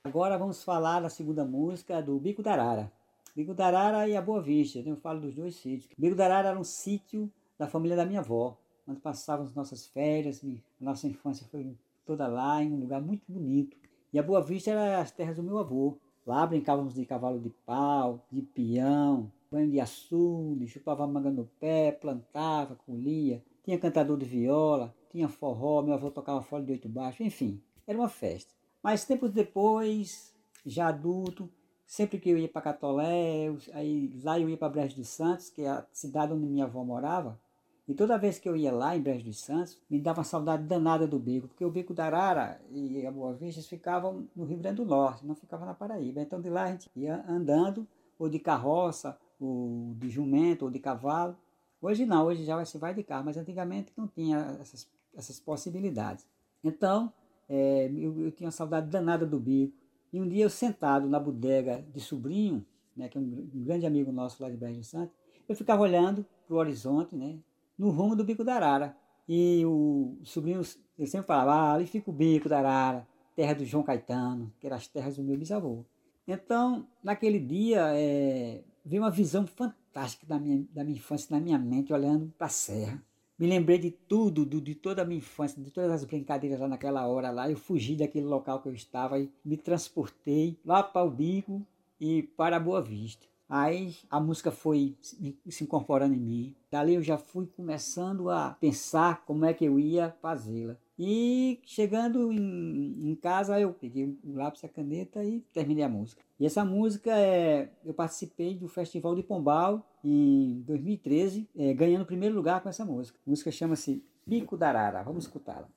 Agora 0.02 0.36
vamos 0.36 0.62
falar 0.62 1.00
da 1.00 1.08
segunda 1.08 1.44
música 1.44 2.02
do 2.02 2.18
Bico 2.18 2.42
da 2.42 2.52
Arara. 2.52 2.92
Bico 3.34 3.54
da 3.54 3.66
Arara 3.66 4.08
e 4.08 4.16
a 4.16 4.20
Boa 4.20 4.42
Vista. 4.42 4.78
Eu 4.80 4.96
falo 4.96 5.20
dos 5.20 5.34
dois 5.34 5.56
sítios. 5.56 5.94
Bico 5.96 6.14
da 6.14 6.26
Arara 6.26 6.50
era 6.50 6.58
um 6.58 6.64
sítio 6.64 7.30
da 7.58 7.66
família 7.66 7.96
da 7.96 8.04
minha 8.04 8.20
avó. 8.20 8.56
Onde 8.86 9.00
passávamos 9.00 9.54
nossas 9.54 9.86
férias. 9.86 10.44
Nossa 10.80 11.06
infância 11.06 11.46
foi 11.50 11.74
toda 12.04 12.26
lá, 12.26 12.62
em 12.62 12.72
um 12.72 12.80
lugar 12.80 13.00
muito 13.00 13.24
bonito. 13.26 13.83
E 14.14 14.18
a 14.21 14.23
Boa 14.23 14.40
Vista 14.40 14.71
era 14.71 15.00
as 15.00 15.11
terras 15.11 15.35
do 15.35 15.42
meu 15.42 15.59
avô. 15.59 15.99
Lá 16.25 16.47
brincávamos 16.47 16.94
de 16.94 17.04
cavalo 17.04 17.40
de 17.40 17.50
pau, 17.50 18.25
de 18.30 18.42
peão, 18.42 19.33
banho 19.50 19.68
de 19.68 19.80
açude, 19.80 20.68
chupava 20.68 21.04
manga 21.04 21.33
no 21.33 21.47
pé, 21.59 21.90
plantava, 21.90 22.76
colhia. 22.76 23.42
Tinha 23.64 23.76
cantador 23.76 24.16
de 24.16 24.25
viola, 24.25 24.94
tinha 25.11 25.28
forró, 25.28 25.83
meu 25.83 25.94
avô 25.94 26.12
tocava 26.12 26.40
folha 26.42 26.64
de 26.64 26.71
oito 26.71 26.88
baixo, 26.88 27.25
enfim, 27.25 27.61
era 27.88 27.99
uma 27.99 28.09
festa. 28.09 28.54
Mas 28.80 29.04
tempos 29.04 29.33
depois, 29.33 30.33
já 30.64 30.87
adulto, 30.87 31.50
sempre 31.85 32.21
que 32.21 32.30
eu 32.30 32.38
ia 32.38 32.49
para 32.49 32.62
Catolé, 32.62 33.49
aí 33.73 34.16
lá 34.23 34.38
eu 34.38 34.49
ia 34.49 34.56
para 34.56 34.68
Brejo 34.68 34.94
dos 34.94 35.09
Santos, 35.09 35.50
que 35.50 35.62
é 35.62 35.68
a 35.68 35.85
cidade 35.92 36.33
onde 36.33 36.47
minha 36.47 36.66
avó 36.66 36.85
morava, 36.85 37.37
e 37.86 37.94
toda 37.94 38.16
vez 38.16 38.38
que 38.38 38.48
eu 38.48 38.56
ia 38.56 38.72
lá 38.72 38.96
em 38.96 39.02
Brejo 39.02 39.26
dos 39.26 39.40
Santos, 39.40 39.78
me 39.90 40.00
dava 40.00 40.20
uma 40.20 40.24
saudade 40.24 40.62
danada 40.64 41.06
do 41.06 41.18
bico, 41.18 41.48
porque 41.48 41.64
o 41.64 41.70
bico 41.70 41.92
da 41.92 42.06
Arara 42.06 42.60
e 42.70 43.06
a 43.06 43.10
Boa 43.10 43.34
Vista 43.34 43.60
ficavam 43.62 44.26
no 44.34 44.44
Rio 44.44 44.58
Grande 44.58 44.76
do 44.76 44.86
Norte, 44.86 45.26
não 45.26 45.34
ficavam 45.34 45.66
na 45.66 45.74
Paraíba. 45.74 46.22
Então 46.22 46.40
de 46.40 46.48
lá 46.48 46.64
a 46.64 46.70
gente 46.70 46.90
ia 46.96 47.22
andando, 47.28 47.86
ou 48.18 48.28
de 48.28 48.38
carroça, 48.38 49.18
ou 49.38 49.94
de 49.98 50.08
jumento, 50.08 50.64
ou 50.64 50.70
de 50.70 50.78
cavalo. 50.78 51.36
Hoje 51.80 52.06
não, 52.06 52.24
hoje 52.24 52.44
já 52.44 52.64
se 52.64 52.78
vai 52.78 52.94
de 52.94 53.02
carro, 53.02 53.26
mas 53.26 53.36
antigamente 53.36 53.92
não 53.94 54.08
tinha 54.08 54.56
essas, 54.60 54.88
essas 55.14 55.38
possibilidades. 55.38 56.26
Então, 56.62 57.12
é, 57.46 57.90
eu, 57.94 58.18
eu, 58.22 58.32
tinha 58.32 58.46
uma 58.46 58.52
saudade 58.52 58.88
danada 58.88 59.26
do 59.26 59.38
bico. 59.38 59.76
E 60.10 60.20
um 60.20 60.26
dia 60.26 60.44
eu 60.44 60.50
sentado 60.50 61.06
na 61.06 61.20
bodega 61.20 61.84
de 61.92 62.00
sobrinho, 62.00 62.64
né, 62.96 63.08
que 63.08 63.18
é 63.18 63.20
um, 63.20 63.50
um 63.54 63.64
grande 63.64 63.84
amigo 63.84 64.10
nosso 64.10 64.42
lá 64.42 64.48
de 64.48 64.56
Brejo 64.56 64.78
dos 64.78 64.88
Santos, 64.88 65.14
eu 65.46 65.54
ficava 65.54 65.82
olhando 65.82 66.24
para 66.46 66.54
o 66.54 66.58
horizonte, 66.58 67.14
né, 67.14 67.36
no 67.78 67.90
rumo 67.90 68.16
do 68.16 68.25
Bico 68.25 68.45
da 68.45 68.54
Arara. 68.54 68.97
E 69.28 69.64
o 69.64 70.19
sobrinho, 70.23 70.61
ele 70.99 71.09
sempre 71.09 71.26
falava, 71.26 71.52
ah, 71.52 71.75
ali 71.75 71.87
fica 71.87 72.11
o 72.11 72.12
Bico 72.12 72.49
da 72.49 72.59
Arara, 72.59 73.07
terra 73.35 73.54
do 73.54 73.64
João 73.64 73.83
Caetano, 73.83 74.52
que 74.61 74.66
eram 74.66 74.76
as 74.76 74.87
terras 74.87 75.16
do 75.16 75.23
meu 75.23 75.37
bisavô. 75.37 75.85
Então, 76.26 76.87
naquele 77.02 77.38
dia, 77.38 77.93
é, 77.95 78.62
veio 78.85 79.02
uma 79.02 79.11
visão 79.11 79.47
fantástica 79.47 80.26
da 80.26 80.38
minha, 80.38 80.66
da 80.73 80.85
minha 80.85 80.97
infância 80.97 81.35
na 81.35 81.43
minha 81.43 81.59
mente, 81.59 81.93
olhando 81.93 82.33
para 82.38 82.47
a 82.47 82.50
serra. 82.50 83.02
Me 83.38 83.49
lembrei 83.49 83.78
de 83.78 83.90
tudo, 83.90 84.45
do, 84.45 84.61
de 84.61 84.75
toda 84.75 85.02
a 85.02 85.04
minha 85.04 85.19
infância, 85.19 85.61
de 85.61 85.71
todas 85.71 85.90
as 85.90 86.04
brincadeiras 86.04 86.61
lá 86.61 86.69
naquela 86.69 87.07
hora 87.07 87.31
lá. 87.31 87.50
Eu 87.50 87.57
fugi 87.57 87.97
daquele 87.97 88.26
local 88.26 88.61
que 88.61 88.69
eu 88.69 88.75
estava 88.75 89.19
e 89.19 89.31
me 89.45 89.57
transportei 89.57 90.57
lá 90.64 90.83
para 90.83 91.04
o 91.04 91.11
Bico 91.11 91.66
e 92.00 92.23
para 92.23 92.57
a 92.57 92.61
Boa 92.61 92.81
Vista. 92.81 93.26
Aí 93.56 93.94
a 94.11 94.18
música 94.18 94.50
foi 94.50 94.96
se 95.00 95.62
incorporando 95.62 96.12
em 96.12 96.18
mim. 96.18 96.56
Dali 96.73 96.94
eu 96.94 97.02
já 97.02 97.16
fui 97.16 97.46
começando 97.46 98.28
a 98.28 98.56
pensar 98.61 99.25
como 99.25 99.44
é 99.44 99.54
que 99.54 99.64
eu 99.64 99.78
ia 99.78 100.11
fazê-la. 100.20 100.76
E 100.99 101.61
chegando 101.64 102.32
em, 102.32 103.11
em, 103.11 103.14
casa, 103.14 103.61
eu 103.61 103.73
peguei 103.73 104.18
o 104.25 104.34
lápis 104.34 104.64
e 104.64 104.66
a 104.66 104.68
caneta 104.68 105.23
e 105.23 105.38
terminei 105.52 105.84
a 105.84 105.88
música. 105.88 106.20
E 106.40 106.44
essa 106.44 106.64
música, 106.64 107.16
é, 107.16 107.70
eu 107.84 107.94
participei 107.94 108.56
do 108.56 108.66
Festival 108.66 109.14
de 109.14 109.23
Pombal 109.23 109.88
em 110.02 110.61
2013, 110.66 111.49
é, 111.56 111.73
ganhando 111.75 112.02
o 112.02 112.06
primeiro 112.06 112.34
lugar 112.34 112.61
com 112.61 112.68
essa 112.68 112.84
música. 112.84 113.16
A 113.25 113.30
música 113.30 113.52
chama-se 113.52 114.02
Bico 114.26 114.56
da 114.56 114.70
Arara. 114.70 115.04
Vamos 115.04 115.26
escutá-la. 115.26 115.68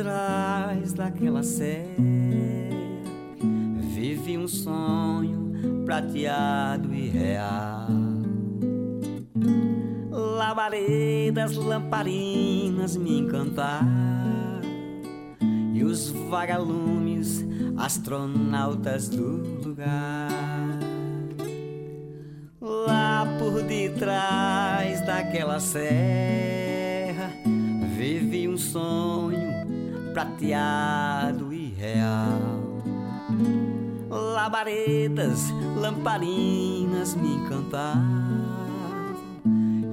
Detrás 0.00 0.94
daquela 0.94 1.42
serra 1.42 1.94
vive 3.92 4.38
um 4.38 4.48
sonho 4.48 5.52
prateado 5.84 6.94
e 6.94 7.06
real. 7.08 7.86
Labaredas, 10.10 11.54
lamparinas 11.54 12.96
me 12.96 13.18
encantar 13.18 13.84
e 15.74 15.84
os 15.84 16.08
vagalumes, 16.30 17.44
astronautas 17.76 19.10
do 19.10 19.62
lugar. 19.62 20.30
Lá 22.58 23.26
por 23.38 23.62
detrás 23.62 25.04
daquela 25.04 25.60
serra 25.60 26.30
Vive 28.00 28.48
um 28.48 28.56
sonho 28.56 29.49
prateado 30.12 31.52
e 31.52 31.66
real. 31.70 32.82
Labaredas, 34.08 35.50
lamparinas 35.76 37.14
me 37.14 37.34
encantavam. 37.34 38.00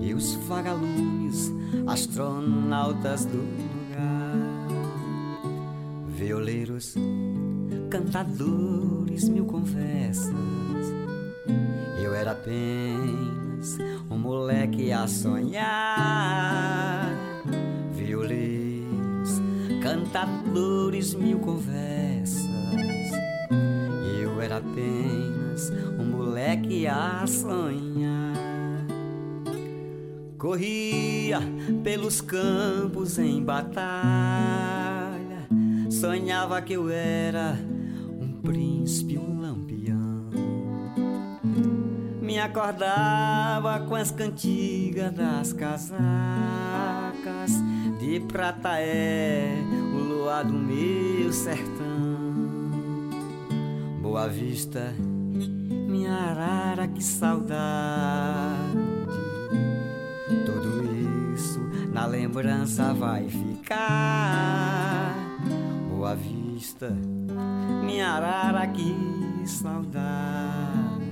E 0.01 0.13
os 0.13 0.33
vagalumes, 0.47 1.51
astronautas 1.85 3.25
do 3.25 3.37
lugar. 3.37 4.35
Violeiros, 6.07 6.95
cantadores, 7.89 9.29
mil 9.29 9.45
conversas. 9.45 10.33
Eu 12.01 12.15
era 12.15 12.31
apenas 12.31 13.77
um 14.09 14.17
moleque 14.17 14.91
a 14.91 15.07
sonhar 15.07 16.27
violeiros, 17.91 18.66
cantadores, 19.87 21.13
mil 21.13 21.39
conversas. 21.39 22.45
Eu 24.19 24.41
era 24.41 24.57
apenas 24.57 25.71
um 25.97 26.03
moleque 26.03 26.85
a 26.85 27.25
sonhar. 27.25 28.35
Corria 30.37 31.39
pelos 31.83 32.19
campos 32.19 33.17
em 33.17 33.41
batalha, 33.41 33.87
sonhava 35.89 36.61
que 36.61 36.73
eu 36.73 36.89
era 36.89 37.57
um 38.21 38.41
príncipe, 38.41 39.17
um 39.17 39.36
Me 42.37 42.43
acordava 42.43 43.79
com 43.79 43.95
as 43.95 44.11
cantigas 44.11 45.11
das 45.11 45.53
casacas 45.53 45.89
de 47.99 48.19
prata 48.19 48.79
é 48.79 49.55
o 49.91 49.97
luar 49.97 50.43
do 50.45 50.53
meu 50.53 51.33
sertão. 51.33 52.69
Boa 54.03 54.27
Vista, 54.27 54.93
minha 54.99 56.13
arara, 56.13 56.87
que 56.87 57.03
saudade. 57.03 57.57
Tudo 60.45 60.85
isso 61.33 61.59
na 61.91 62.05
lembrança 62.05 62.93
vai 62.93 63.27
ficar. 63.27 65.15
Boa 65.89 66.15
Vista, 66.15 66.95
minha 67.83 68.11
arara, 68.11 68.67
que 68.67 68.93
saudade. 69.47 71.07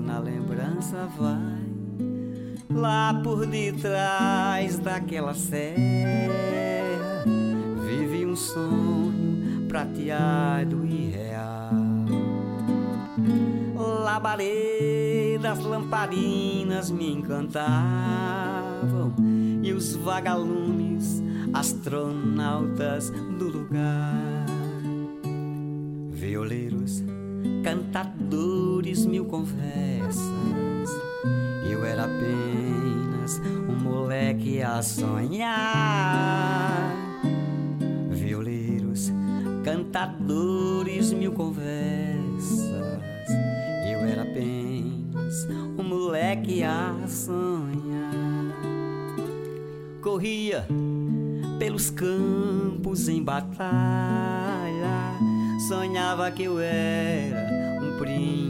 Na 0.00 0.18
lembrança 0.18 1.08
vai 1.18 1.72
lá 2.70 3.20
por 3.22 3.46
detrás 3.46 4.78
daquela 4.78 5.34
serra 5.34 6.52
vive 7.84 8.24
um 8.26 8.34
sonho 8.34 9.66
prateado 9.68 10.84
e 10.86 11.10
real. 11.10 11.70
labaredas, 14.02 15.58
lamparinas 15.60 16.90
me 16.90 17.12
encantavam 17.12 17.54
e 19.62 19.72
os 19.72 19.94
vagalumes, 19.94 21.22
astronautas 21.52 23.10
do 23.10 23.48
lugar. 23.48 24.46
Violeiros, 26.10 27.02
cantadores, 27.62 28.61
mil 28.82 29.24
conversas. 29.26 30.18
Eu 31.70 31.84
era 31.84 32.04
apenas 32.04 33.40
um 33.68 33.76
moleque 33.80 34.60
a 34.60 34.82
sonhar. 34.82 35.62
Violeiros, 38.10 39.12
cantadores, 39.64 41.12
mil 41.12 41.30
conversas. 41.32 42.98
Eu 43.88 44.00
era 44.00 44.22
apenas 44.22 45.46
um 45.78 45.84
moleque 45.84 46.64
a 46.64 46.96
sonhar. 47.06 48.56
Corria 50.02 50.66
pelos 51.58 51.88
campos 51.88 53.08
em 53.08 53.22
batalha. 53.22 53.62
Sonhava 55.68 56.28
que 56.32 56.42
eu 56.42 56.58
era 56.58 57.71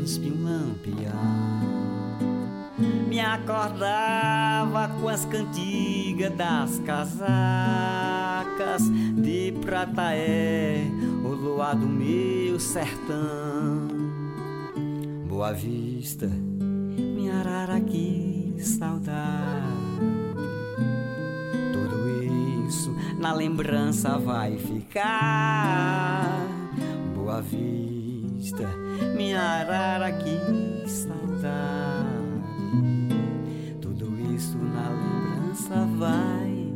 príncipe, 0.03 0.33
um 0.33 0.45
lampião. 0.45 1.13
Me 3.09 3.21
acordava 3.21 4.89
com 5.01 5.09
as 5.09 5.25
cantigas 5.27 6.35
das 6.35 6.81
casacas 6.81 7.23
de 9.17 9.53
prata 9.61 10.13
é 10.15 10.85
o 11.25 11.29
luar 11.29 11.77
do 11.77 11.87
meu 11.87 12.59
sertão. 12.59 13.87
Boa 15.29 15.53
Vista, 15.53 16.27
minha 16.27 17.39
arara, 17.39 17.81
que 17.81 18.57
saudade. 18.59 19.63
Tudo 21.73 22.67
isso 22.69 22.93
na 23.19 23.33
lembrança 23.33 24.19
vai 24.19 24.59
ficar. 24.59 26.45
Boa 27.15 27.41
Vista, 27.41 27.92
minha 29.17 29.41
arara, 29.41 30.13
que 30.13 30.89
saudade. 30.89 32.13
Tudo 33.81 34.13
isso 34.35 34.59
na 34.59 34.89
lembrança 34.89 35.87
vai. 35.99 36.73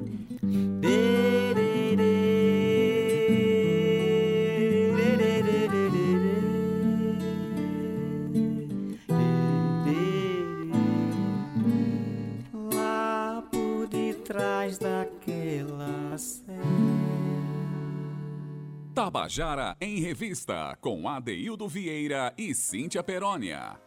Tabajara 19.07 19.77
em 19.81 20.01
Revista, 20.01 20.77
com 20.81 21.09
Adeildo 21.09 21.69
Vieira 21.69 22.35
e 22.37 22.53
Cíntia 22.53 23.05
Perónia. 23.05 23.79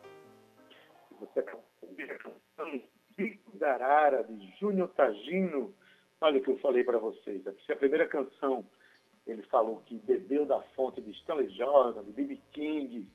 Você 1.19 1.43
Pico 3.17 3.57
da 3.57 3.73
Arara, 3.73 4.23
de 4.23 4.55
Júnior 4.57 4.87
Tagino. 4.95 5.75
Olha 6.21 6.39
o 6.39 6.41
que 6.41 6.49
eu 6.49 6.57
falei 6.59 6.85
para 6.85 6.97
vocês. 6.99 7.45
Essa 7.45 7.57
é 7.67 7.73
a 7.73 7.77
primeira 7.77 8.07
canção. 8.07 8.63
Ele 9.27 9.41
falou 9.51 9.83
que 9.87 9.95
bebeu 9.97 10.45
da 10.45 10.61
fonte 10.73 11.01
de 11.01 11.11
Stanley 11.11 11.49
Jordan, 11.49 12.01
de 12.05 12.13
B.B. 12.13 12.39
King, 12.53 13.05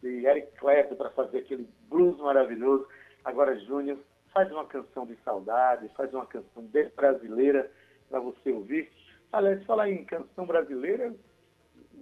de 0.00 0.26
Eric 0.26 0.56
Clapton 0.58 0.94
para 0.94 1.10
fazer 1.10 1.38
aquele 1.38 1.68
blues 1.88 2.18
maravilhoso. 2.18 2.86
Agora, 3.24 3.58
Júnior, 3.58 3.98
faz 4.32 4.48
uma 4.52 4.64
canção 4.66 5.04
de 5.06 5.16
saudade, 5.24 5.90
faz 5.96 6.14
uma 6.14 6.26
canção 6.26 6.70
brasileira 6.94 7.68
para 8.08 8.20
você 8.20 8.52
ouvir. 8.52 8.88
Aliás, 9.32 9.64
falar 9.64 9.90
em 9.90 10.04
canção 10.04 10.46
brasileira, 10.46 11.12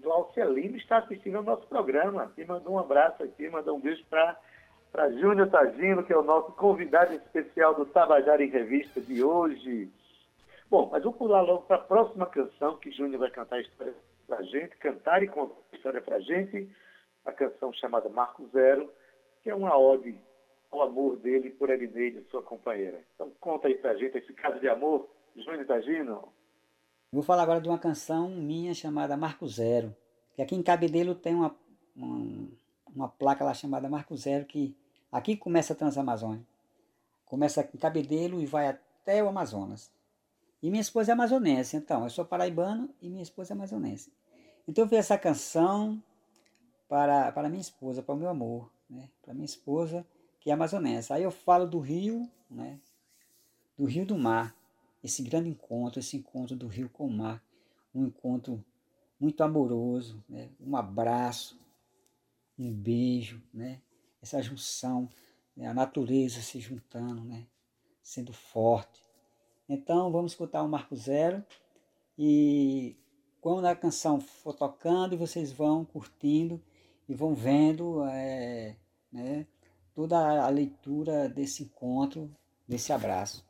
Glaucia 0.06 0.44
Lima 0.44 0.76
está 0.76 0.98
assistindo 0.98 1.38
ao 1.38 1.42
nosso 1.42 1.66
programa 1.66 2.32
e 2.38 2.44
mandou 2.44 2.74
um 2.74 2.78
abraço 2.78 3.24
aqui, 3.24 3.48
mandou 3.48 3.76
um 3.76 3.80
beijo 3.80 4.04
para 4.06 4.38
para 4.92 5.10
Júnior 5.10 5.50
Tagino, 5.50 6.04
que 6.04 6.12
é 6.12 6.16
o 6.16 6.22
nosso 6.22 6.52
convidado 6.52 7.12
especial 7.12 7.74
do 7.74 7.84
Tabajara 7.84 8.42
em 8.42 8.48
Revista 8.48 9.00
de 9.00 9.22
hoje. 9.22 9.90
Bom, 10.70 10.88
mas 10.90 11.02
vou 11.02 11.12
pular 11.12 11.42
logo 11.42 11.62
para 11.62 11.76
a 11.76 11.80
próxima 11.80 12.24
canção 12.24 12.76
que 12.76 12.92
Júnior 12.92 13.18
vai 13.18 13.30
cantar 13.30 13.56
a 13.56 13.60
história 13.60 13.94
para 14.28 14.42
gente, 14.42 14.76
cantar 14.76 15.24
e 15.24 15.26
contar 15.26 15.56
a 15.72 15.76
história 15.76 16.00
para 16.00 16.16
a 16.16 16.20
gente, 16.20 16.70
a 17.24 17.32
canção 17.32 17.72
chamada 17.72 18.08
Marco 18.08 18.46
Zero, 18.52 18.88
que 19.42 19.50
é 19.50 19.54
uma 19.54 19.76
ode 19.76 20.16
ao 20.70 20.82
amor 20.82 21.16
dele 21.16 21.50
por 21.50 21.68
Elineide, 21.68 22.24
sua 22.30 22.42
companheira. 22.42 23.00
Então 23.16 23.32
conta 23.40 23.66
aí 23.66 23.74
para 23.74 23.96
gente 23.96 24.16
esse 24.16 24.32
caso 24.34 24.60
de 24.60 24.68
amor, 24.68 25.08
Júnior 25.34 25.66
Tagino. 25.66 26.32
Vou 27.16 27.22
falar 27.22 27.44
agora 27.44 27.62
de 27.62 27.66
uma 27.66 27.78
canção 27.78 28.28
minha 28.28 28.74
chamada 28.74 29.16
Marco 29.16 29.48
Zero, 29.48 29.96
que 30.34 30.42
aqui 30.42 30.54
em 30.54 30.62
Cabedelo 30.62 31.14
tem 31.14 31.34
uma, 31.34 31.56
uma, 31.96 32.48
uma 32.94 33.08
placa 33.08 33.42
lá 33.42 33.54
chamada 33.54 33.88
Marco 33.88 34.14
Zero, 34.14 34.44
que 34.44 34.76
aqui 35.10 35.34
começa 35.34 35.72
a 35.72 35.76
Transamazônia. 35.76 36.46
Começa 37.24 37.66
em 37.74 37.78
Cabedelo 37.78 38.38
e 38.38 38.44
vai 38.44 38.68
até 38.68 39.24
o 39.24 39.28
Amazonas. 39.28 39.90
E 40.62 40.68
minha 40.68 40.82
esposa 40.82 41.12
é 41.12 41.14
amazonense, 41.14 41.74
então, 41.74 42.04
eu 42.04 42.10
sou 42.10 42.22
paraibano 42.22 42.90
e 43.00 43.08
minha 43.08 43.22
esposa 43.22 43.54
é 43.54 43.56
amazonense. 43.56 44.12
Então 44.68 44.84
eu 44.84 44.88
fiz 44.90 44.98
essa 44.98 45.16
canção 45.16 46.02
para, 46.86 47.32
para 47.32 47.48
minha 47.48 47.62
esposa, 47.62 48.02
para 48.02 48.14
o 48.14 48.18
meu 48.18 48.28
amor, 48.28 48.70
né? 48.90 49.08
para 49.22 49.32
minha 49.32 49.46
esposa 49.46 50.06
que 50.38 50.50
é 50.50 50.52
amazonense. 50.52 51.10
Aí 51.14 51.22
eu 51.22 51.30
falo 51.30 51.66
do 51.66 51.78
rio, 51.78 52.30
né? 52.50 52.78
do 53.74 53.86
rio 53.86 54.04
do 54.04 54.18
mar, 54.18 54.54
esse 55.06 55.22
grande 55.22 55.48
encontro, 55.48 56.00
esse 56.00 56.16
encontro 56.16 56.56
do 56.56 56.66
rio 56.66 56.88
com 56.88 57.06
o 57.06 57.10
mar, 57.10 57.40
um 57.94 58.06
encontro 58.06 58.62
muito 59.20 59.40
amoroso, 59.42 60.22
né? 60.28 60.50
um 60.60 60.76
abraço, 60.76 61.58
um 62.58 62.72
beijo, 62.72 63.40
né? 63.54 63.80
essa 64.20 64.42
junção, 64.42 65.08
né? 65.56 65.68
a 65.68 65.72
natureza 65.74 66.42
se 66.42 66.58
juntando, 66.58 67.22
né? 67.22 67.46
sendo 68.02 68.32
forte. 68.32 69.00
Então 69.68 70.10
vamos 70.10 70.32
escutar 70.32 70.62
o 70.64 70.68
Marco 70.68 70.96
Zero 70.96 71.44
e 72.18 72.96
quando 73.40 73.66
a 73.66 73.76
canção 73.76 74.20
for 74.20 74.54
tocando, 74.54 75.16
vocês 75.16 75.52
vão 75.52 75.84
curtindo 75.84 76.60
e 77.08 77.14
vão 77.14 77.32
vendo 77.32 78.04
é, 78.06 78.76
né? 79.12 79.46
toda 79.94 80.44
a 80.44 80.48
leitura 80.48 81.28
desse 81.28 81.62
encontro, 81.62 82.28
desse 82.66 82.92
abraço. 82.92 83.45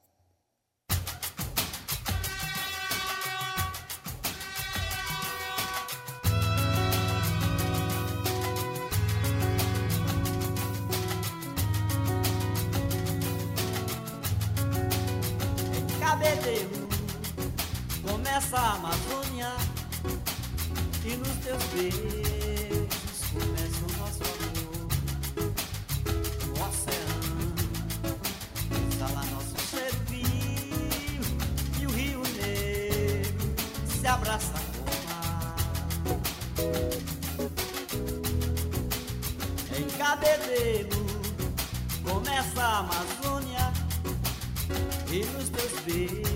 Começa 42.26 42.62
a 42.62 42.78
Amazônia 42.78 43.72
e 45.10 45.24
nos 45.26 45.48
teus 45.50 45.80
beijos 45.84 46.35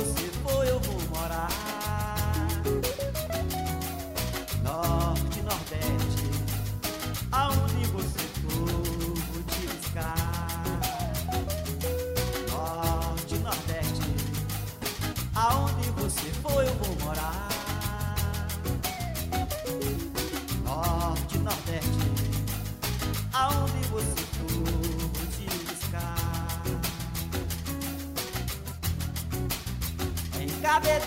você 0.00 0.29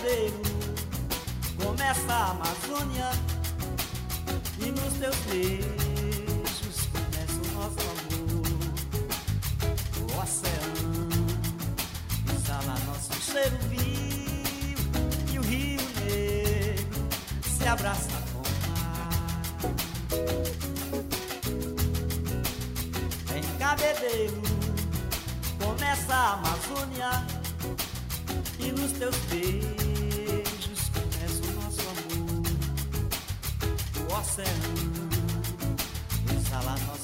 Cabedeiro 0.04 0.34
começa 0.34 0.43
O 34.24 34.26
oceano 34.26 34.48
exala 36.34 36.70
nosso 36.86 37.03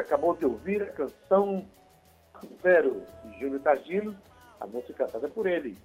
Acabou 0.00 0.34
de 0.34 0.46
ouvir 0.46 0.82
a 0.82 0.86
canção 0.86 1.68
Zero, 2.62 3.02
de 3.22 3.38
Júnior 3.38 3.60
Tagino, 3.60 4.16
a 4.58 4.66
música 4.66 5.04
cantada 5.04 5.28
por 5.28 5.46
ele, 5.46 5.76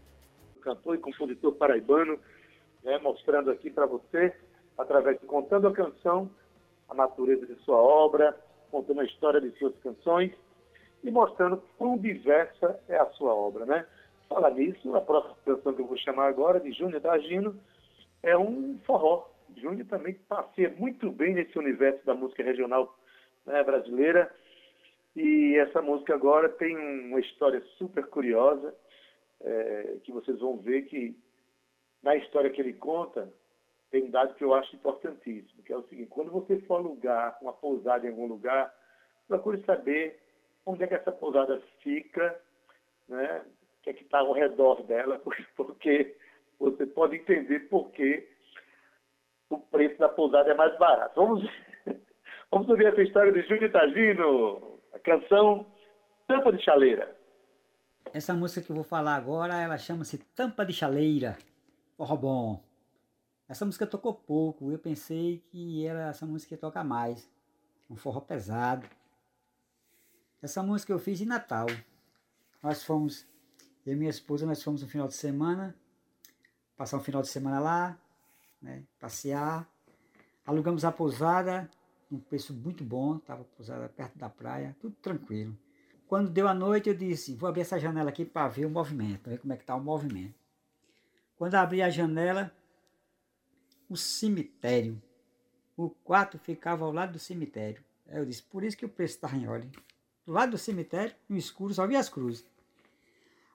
cantor 0.61 0.95
e 0.95 0.99
compositor 0.99 1.53
paraibano, 1.55 2.17
né, 2.81 2.97
mostrando 2.99 3.51
aqui 3.51 3.69
para 3.69 3.85
você, 3.85 4.33
através 4.77 5.19
de 5.19 5.25
contando 5.25 5.67
a 5.67 5.73
canção, 5.73 6.29
a 6.87 6.95
natureza 6.95 7.45
de 7.45 7.55
sua 7.63 7.75
obra, 7.75 8.33
contando 8.71 9.01
a 9.01 9.05
história 9.05 9.41
de 9.41 9.51
suas 9.59 9.75
canções 9.79 10.33
e 11.03 11.11
mostrando 11.11 11.61
quão 11.77 11.97
diversa 11.97 12.79
é 12.87 12.95
a 12.95 13.05
sua 13.11 13.35
obra, 13.35 13.65
né? 13.65 13.85
Fala 14.29 14.49
nisso, 14.49 14.95
a 14.95 15.01
próxima 15.01 15.35
canção 15.45 15.73
que 15.73 15.81
eu 15.81 15.87
vou 15.87 15.97
chamar 15.97 16.27
agora, 16.27 16.59
de 16.61 16.71
Júnior 16.71 17.01
Tagino, 17.01 17.59
é 18.23 18.35
um 18.37 18.79
forró. 18.85 19.29
Júnior 19.57 19.85
também 19.87 20.13
passeia 20.27 20.73
muito 20.77 21.11
bem 21.11 21.33
nesse 21.33 21.59
universo 21.59 22.03
da 22.05 22.15
música 22.15 22.43
regional 22.43 22.95
né, 23.45 23.63
brasileira. 23.63 24.33
E 25.15 25.55
essa 25.57 25.81
música 25.81 26.13
agora 26.13 26.49
tem 26.49 26.75
uma 26.75 27.19
história 27.19 27.61
super 27.77 28.05
curiosa, 28.07 28.75
é, 29.41 29.97
que 30.03 30.11
vocês 30.11 30.39
vão 30.39 30.57
ver 30.57 30.83
que 30.83 31.17
na 32.03 32.15
história 32.15 32.49
que 32.49 32.61
ele 32.61 32.73
conta, 32.73 33.31
tem 33.89 34.03
um 34.03 34.11
dado 34.11 34.35
que 34.35 34.43
eu 34.43 34.53
acho 34.53 34.75
importantíssimo, 34.75 35.63
que 35.63 35.71
é 35.71 35.77
o 35.77 35.87
seguinte, 35.87 36.09
quando 36.09 36.31
você 36.31 36.59
for 36.61 36.75
alugar 36.75 37.37
uma 37.41 37.53
pousada 37.53 38.05
em 38.05 38.09
algum 38.09 38.27
lugar, 38.27 38.73
procure 39.27 39.63
saber 39.63 40.19
onde 40.65 40.83
é 40.83 40.87
que 40.87 40.95
essa 40.95 41.11
pousada 41.11 41.61
fica, 41.81 42.39
né? 43.07 43.41
o 43.79 43.83
que 43.83 43.89
é 43.89 43.93
que 43.93 44.03
está 44.03 44.19
ao 44.19 44.33
redor 44.33 44.83
dela, 44.83 45.21
porque 45.55 46.15
você 46.59 46.85
pode 46.85 47.15
entender 47.15 47.61
por 47.69 47.91
que 47.91 48.27
o 49.49 49.59
preço 49.59 49.97
da 49.97 50.09
pousada 50.09 50.51
é 50.51 50.55
mais 50.55 50.77
barato. 50.77 51.15
Vamos, 51.15 51.49
vamos 52.51 52.69
ouvir 52.69 52.87
essa 52.87 53.01
história 53.01 53.31
de 53.31 53.41
Júlio 53.47 53.71
Tagino, 53.71 54.79
a 54.93 54.99
canção 54.99 55.65
Tampa 56.27 56.51
de 56.51 56.63
Chaleira. 56.63 57.15
Essa 58.13 58.33
música 58.33 58.65
que 58.65 58.71
eu 58.71 58.75
vou 58.75 58.83
falar 58.83 59.15
agora, 59.15 59.55
ela 59.61 59.77
chama-se 59.77 60.17
Tampa 60.17 60.65
de 60.65 60.73
Chaleira, 60.73 61.37
forró 61.97 62.15
bom. 62.15 62.63
Essa 63.47 63.65
música 63.65 63.85
tocou 63.85 64.13
pouco, 64.13 64.71
eu 64.71 64.79
pensei 64.79 65.43
que 65.49 65.85
era 65.85 66.09
essa 66.09 66.25
música 66.25 66.53
ia 66.53 66.57
tocar 66.57 66.83
mais. 66.83 67.29
Um 67.89 67.95
forró 67.95 68.19
pesado. 68.21 68.87
Essa 70.41 70.63
música 70.63 70.91
eu 70.91 70.99
fiz 70.99 71.21
em 71.21 71.25
Natal. 71.25 71.67
Nós 72.61 72.83
fomos, 72.83 73.27
eu 73.85 73.93
e 73.93 73.95
minha 73.95 74.09
esposa, 74.09 74.45
nós 74.45 74.63
fomos 74.63 74.81
no 74.81 74.87
final 74.87 75.07
de 75.07 75.13
semana, 75.13 75.75
passar 76.75 76.97
um 76.97 77.01
final 77.01 77.21
de 77.21 77.27
semana 77.27 77.59
lá, 77.59 77.97
né, 78.61 78.83
passear. 78.99 79.67
Alugamos 80.45 80.83
a 80.83 80.91
pousada, 80.91 81.69
um 82.15 82.19
preço 82.19 82.53
muito 82.53 82.83
bom, 82.83 83.17
estava 83.17 83.43
pousada 83.43 83.87
perto 83.89 84.17
da 84.17 84.29
praia, 84.29 84.75
tudo 84.79 84.95
tranquilo. 84.95 85.57
Quando 86.07 86.29
deu 86.29 86.47
a 86.47 86.53
noite, 86.53 86.89
eu 86.89 86.95
disse, 86.95 87.35
vou 87.35 87.49
abrir 87.49 87.61
essa 87.61 87.79
janela 87.79 88.09
aqui 88.09 88.23
para 88.25 88.47
ver 88.47 88.65
o 88.65 88.69
movimento, 88.69 89.29
ver 89.29 89.39
como 89.39 89.53
é 89.53 89.57
que 89.57 89.63
está 89.63 89.75
o 89.75 89.81
movimento. 89.81 90.35
Quando 91.35 91.55
abri 91.55 91.81
a 91.81 91.89
janela, 91.89 92.55
o 93.89 93.97
cemitério, 93.97 95.01
o 95.75 95.89
quarto 95.89 96.37
ficava 96.37 96.85
ao 96.85 96.91
lado 96.91 97.13
do 97.13 97.19
cemitério. 97.19 97.83
Eu 98.07 98.25
disse, 98.25 98.43
por 98.43 98.63
isso 98.63 98.77
que 98.77 98.85
o 98.85 98.89
preço 98.89 99.15
está 99.15 99.35
em 99.35 99.47
ordem. 99.47 99.71
Do 100.25 100.31
lado 100.31 100.51
do 100.51 100.57
cemitério, 100.57 101.15
no 101.27 101.37
escuro, 101.37 101.73
só 101.73 101.85
vi 101.85 101.95
as 101.95 102.07
cruzes. 102.07 102.45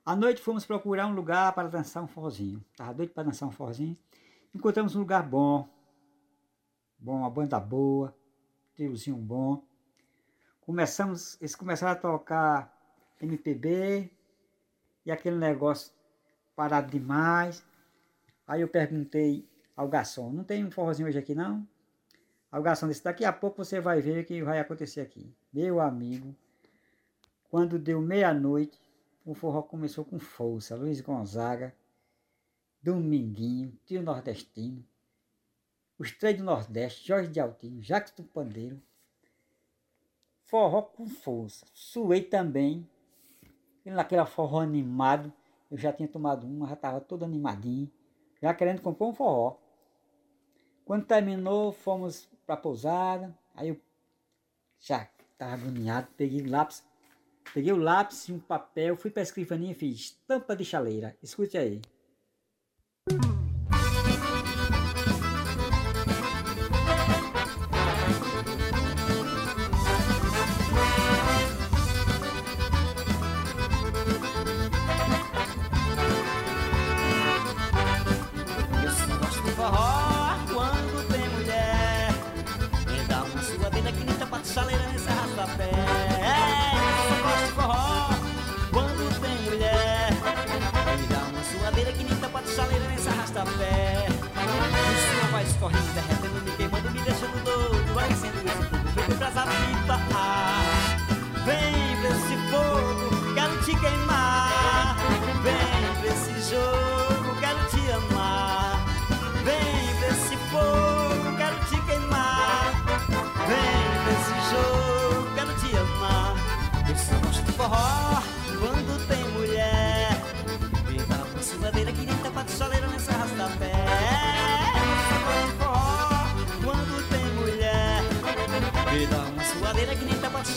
À 0.05 0.17
noite 0.17 0.43
fomos 0.43 0.67
procurar 0.67 1.07
um 1.07 1.15
lugar 1.15 1.53
para 1.55 1.69
dançar 1.69 2.03
um 2.03 2.09
forrozinho. 2.09 2.65
Estava 2.73 2.93
doido 2.93 3.11
para 3.11 3.25
dançar 3.25 3.49
um 3.49 3.53
forrozinho. 3.53 3.97
Encontramos 4.55 4.97
um 4.97 5.01
lugar 5.01 5.23
bom. 5.23 5.69
Bom, 6.99 7.19
uma 7.19 7.31
banda 7.31 7.59
boa. 7.61 8.15
Triozinho 8.81 9.19
bom. 9.19 9.63
Começamos, 10.63 11.37
eles 11.39 11.55
começaram 11.55 11.93
a 11.93 11.97
tocar 12.01 12.75
MPB. 13.21 14.11
E 15.05 15.13
aquele 15.13 15.37
negócio 15.37 15.93
parado 16.57 16.91
demais. 16.91 17.63
Aí 18.47 18.63
eu 18.63 18.69
perguntei 18.69 19.47
ao 19.77 19.87
garçom, 19.87 20.33
não 20.33 20.45
tem 20.45 20.65
um 20.65 20.71
forrozinho 20.71 21.09
hoje 21.09 21.19
aqui 21.19 21.35
não? 21.35 21.69
Aí 22.51 22.59
o 22.59 22.63
garçom 22.63 22.89
disse, 22.89 23.05
daqui 23.05 23.23
a 23.23 23.33
pouco 23.33 23.63
você 23.63 23.81
vai 23.81 24.01
ver 24.01 24.23
o 24.23 24.27
que 24.27 24.43
vai 24.43 24.59
acontecer 24.59 25.03
aqui. 25.03 25.31
Meu 25.53 25.79
amigo, 25.79 26.35
quando 27.51 27.79
deu 27.79 28.01
meia-noite, 28.01 28.81
o 29.27 29.35
forró 29.35 29.61
começou 29.61 30.07
com 30.07 30.19
força. 30.19 30.75
Luiz 30.75 31.03
Gonzaga, 31.03 31.75
Dominguinho, 32.83 33.79
Tio 33.85 34.03
Nordestino, 34.03 34.83
os 36.01 36.11
três 36.13 36.39
do 36.39 36.43
Nordeste, 36.43 37.07
Jorge 37.07 37.31
de 37.31 37.39
Altinho, 37.39 37.83
do 38.17 38.25
Pandeiro. 38.25 38.81
Forró 40.45 40.83
com 40.83 41.07
força. 41.07 41.67
Suei 41.75 42.23
também. 42.23 42.89
Naquela 43.85 44.25
forró 44.25 44.61
animado, 44.61 45.33
eu 45.71 45.77
já 45.77 45.93
tinha 45.93 46.09
tomado 46.09 46.47
uma, 46.47 46.67
já 46.67 46.75
estava 46.75 47.01
todo 47.01 47.25
animadinho, 47.25 47.91
já 48.41 48.55
querendo 48.55 48.81
comprar 48.81 49.07
um 49.07 49.13
forró. 49.13 49.57
Quando 50.85 51.05
terminou, 51.05 51.73
fomos 51.73 52.29
para 52.47 52.55
a 52.55 52.59
pousada. 52.59 53.37
Aí 53.55 53.69
eu 53.69 53.81
já 54.79 55.09
estava 55.33 55.55
agoniado, 55.55 56.09
peguei 56.17 56.43
o 56.43 56.51
lápis, 56.51 56.85
Peguei 57.53 57.73
o 57.73 57.77
lápis 57.77 58.29
e 58.29 58.33
um 58.33 58.39
papel, 58.39 58.97
fui 58.97 59.11
para 59.11 59.23
a 59.23 59.25
escrivaninha 59.25 59.73
e 59.73 59.75
fiz 59.75 60.13
tampa 60.27 60.55
de 60.55 60.65
chaleira. 60.65 61.17
Escute 61.21 61.59
aí. 61.59 61.81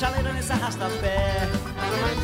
Chaleira 0.03 0.33
nesse 0.33 0.51
arrasta-pé. 0.51 1.47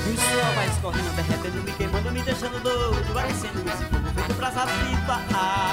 E 0.06 0.12
o 0.12 0.18
sol 0.18 0.54
vai 0.56 0.68
escorrendo, 0.68 1.10
derretendo, 1.16 1.64
me 1.64 1.72
queimando, 1.72 2.12
me 2.12 2.22
deixando 2.22 2.62
doido. 2.62 3.14
Vai 3.14 3.34
sendo 3.34 3.68
esse 3.70 3.86
fogo 3.86 4.10
feito 4.14 4.34
brasa 4.34 4.66
viva. 4.66 5.22
Ah, 5.34 5.68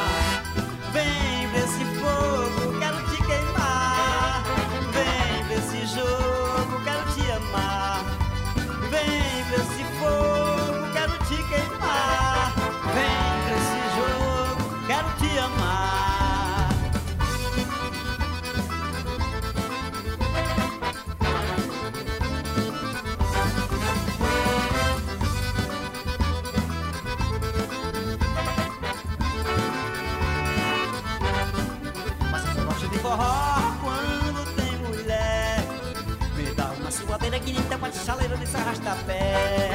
desse 38.46 38.56
arrasta-pé. 38.56 39.70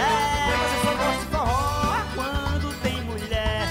Você 0.57 0.85
só 0.85 0.95
gosta 0.95 1.19
de 1.19 1.25
forró 1.25 2.01
quando 2.15 2.81
tem 2.81 3.01
mulher. 3.01 3.67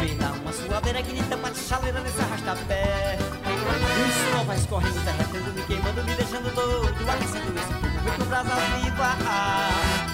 Vem 0.00 0.16
dar 0.16 0.32
uma 0.32 0.52
suadeira 0.52 1.02
que 1.02 1.12
nem 1.12 1.22
tampa 1.24 1.50
de 1.50 1.58
chaleira 1.58 2.00
nesse 2.00 2.20
arrasta-pé. 2.20 3.18
O 3.18 4.34
sol 4.34 4.44
vai 4.44 4.56
escorrendo, 4.56 5.00
derretendo, 5.00 5.52
me 5.52 5.62
queimando, 5.62 6.04
me 6.04 6.14
deixando 6.14 6.54
doido, 6.54 7.10
aquecendo 7.10 7.58
esse 7.58 7.72
fogo, 7.74 8.00
vem 8.02 8.12
pro 8.14 8.24
brasa 8.24 8.54
viva. 8.54 10.07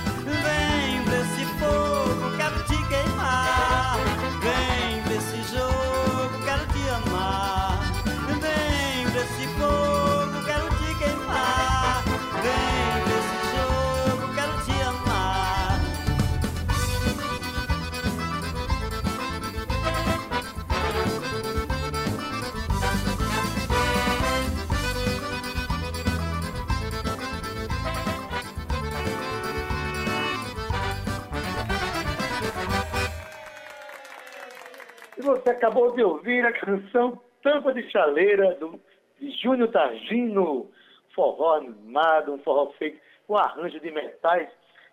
Você 35.24 35.50
acabou 35.50 35.92
de 35.92 36.02
ouvir 36.02 36.44
a 36.44 36.52
canção 36.52 37.20
Tampa 37.42 37.72
de 37.72 37.90
Chaleira, 37.90 38.54
do, 38.56 38.78
de 39.18 39.30
Júnior 39.42 39.70
Targino. 39.70 40.70
Forró 41.14 41.54
animado, 41.56 42.34
um 42.34 42.38
forró 42.38 42.72
feito 42.72 43.00
com 43.26 43.36
arranjo 43.36 43.80
de 43.80 43.90
metais 43.90 44.48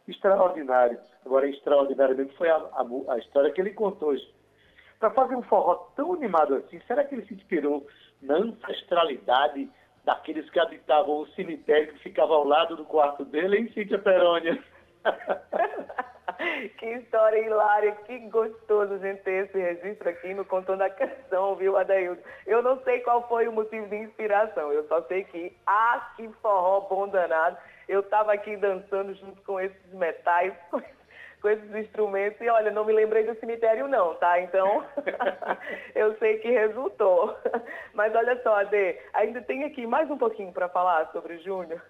extraordinário. 0.07 0.99
Agora, 1.25 1.49
extraordinário 1.49 2.15
mesmo 2.15 2.33
foi 2.33 2.49
a, 2.49 2.55
a, 2.55 3.13
a 3.13 3.17
história 3.17 3.51
que 3.51 3.59
ele 3.59 3.71
contou 3.71 4.09
hoje. 4.09 4.27
Para 4.99 5.11
fazer 5.11 5.35
um 5.35 5.41
forró 5.43 5.75
tão 5.95 6.13
animado 6.13 6.55
assim, 6.55 6.79
será 6.87 7.03
que 7.03 7.15
ele 7.15 7.25
se 7.25 7.33
inspirou 7.33 7.85
na 8.21 8.35
ancestralidade 8.35 9.69
daqueles 10.05 10.49
que 10.49 10.59
habitavam 10.59 11.21
o 11.21 11.27
cemitério 11.29 11.93
que 11.93 11.99
ficava 11.99 12.33
ao 12.33 12.45
lado 12.45 12.75
do 12.75 12.85
quarto 12.85 13.25
dele, 13.25 13.57
hein, 13.57 13.71
Cíntia 13.73 13.99
Perônia? 13.99 14.63
que 16.77 16.85
história 16.85 17.39
hilária, 17.39 17.91
que 18.05 18.17
gostoso 18.29 18.97
gente 18.99 19.21
ter 19.21 19.45
esse 19.45 19.57
registro 19.57 20.09
aqui 20.09 20.33
no 20.33 20.45
Contando 20.45 20.81
a 20.81 20.89
Canção, 20.89 21.55
viu, 21.55 21.77
Adaildo? 21.77 22.21
Eu 22.45 22.61
não 22.61 22.81
sei 22.83 22.99
qual 23.01 23.27
foi 23.27 23.47
o 23.47 23.51
motivo 23.51 23.87
de 23.87 23.97
inspiração, 23.97 24.71
eu 24.71 24.87
só 24.87 25.01
sei 25.03 25.23
que, 25.25 25.55
ah, 25.67 26.13
que 26.15 26.27
forró 26.41 26.81
bom 26.81 27.07
danado. 27.07 27.57
Eu 27.87 28.01
estava 28.01 28.33
aqui 28.33 28.55
dançando 28.57 29.13
junto 29.15 29.41
com 29.41 29.59
esses 29.59 29.93
metais, 29.93 30.53
com 31.41 31.49
esses 31.49 31.75
instrumentos, 31.75 32.39
e 32.39 32.49
olha, 32.49 32.71
não 32.71 32.85
me 32.85 32.93
lembrei 32.93 33.25
do 33.25 33.39
cemitério 33.39 33.87
não, 33.87 34.15
tá? 34.15 34.39
Então, 34.39 34.85
eu 35.95 36.15
sei 36.17 36.37
que 36.39 36.49
resultou. 36.49 37.35
Mas 37.93 38.15
olha 38.15 38.41
só, 38.41 38.55
Ade, 38.55 38.97
ainda 39.13 39.41
tem 39.41 39.63
aqui 39.63 39.85
mais 39.85 40.09
um 40.09 40.17
pouquinho 40.17 40.53
para 40.53 40.69
falar 40.69 41.11
sobre 41.11 41.35
o 41.35 41.43
Júnior. 41.43 41.81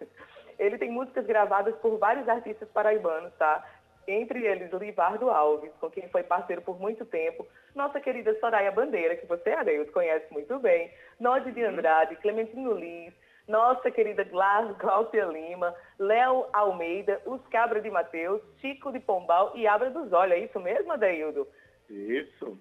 Ele 0.57 0.77
tem 0.77 0.91
músicas 0.91 1.25
gravadas 1.25 1.75
por 1.77 1.97
vários 1.97 2.27
artistas 2.29 2.69
paraibanos, 2.69 3.33
tá? 3.33 3.63
Entre 4.11 4.45
eles, 4.45 4.69
Livardo 4.73 5.29
Alves, 5.29 5.71
com 5.79 5.89
quem 5.89 6.09
foi 6.09 6.21
parceiro 6.21 6.61
por 6.61 6.77
muito 6.77 7.05
tempo, 7.05 7.47
nossa 7.73 8.01
querida 8.01 8.37
Soraya 8.41 8.69
Bandeira, 8.69 9.15
que 9.15 9.25
você, 9.25 9.51
Adeus, 9.51 9.89
conhece 9.91 10.25
muito 10.33 10.59
bem, 10.59 10.91
Nodi 11.17 11.53
de 11.53 11.63
Andrade, 11.63 12.17
Clementino 12.17 12.73
Liz, 12.73 13.13
nossa 13.47 13.89
querida 13.89 14.25
Glaucia 14.25 15.23
Lima, 15.23 15.73
Léo 15.97 16.45
Almeida, 16.51 17.21
Os 17.25 17.41
Cabra 17.47 17.79
de 17.79 17.89
Mateus, 17.89 18.41
Chico 18.59 18.91
de 18.91 18.99
Pombal 18.99 19.53
e 19.55 19.65
Abra 19.65 19.89
dos 19.89 20.11
Olhos. 20.11 20.35
É 20.35 20.39
isso 20.39 20.59
mesmo, 20.59 20.91
Adeildo? 20.91 21.47
Isso. 21.89 22.59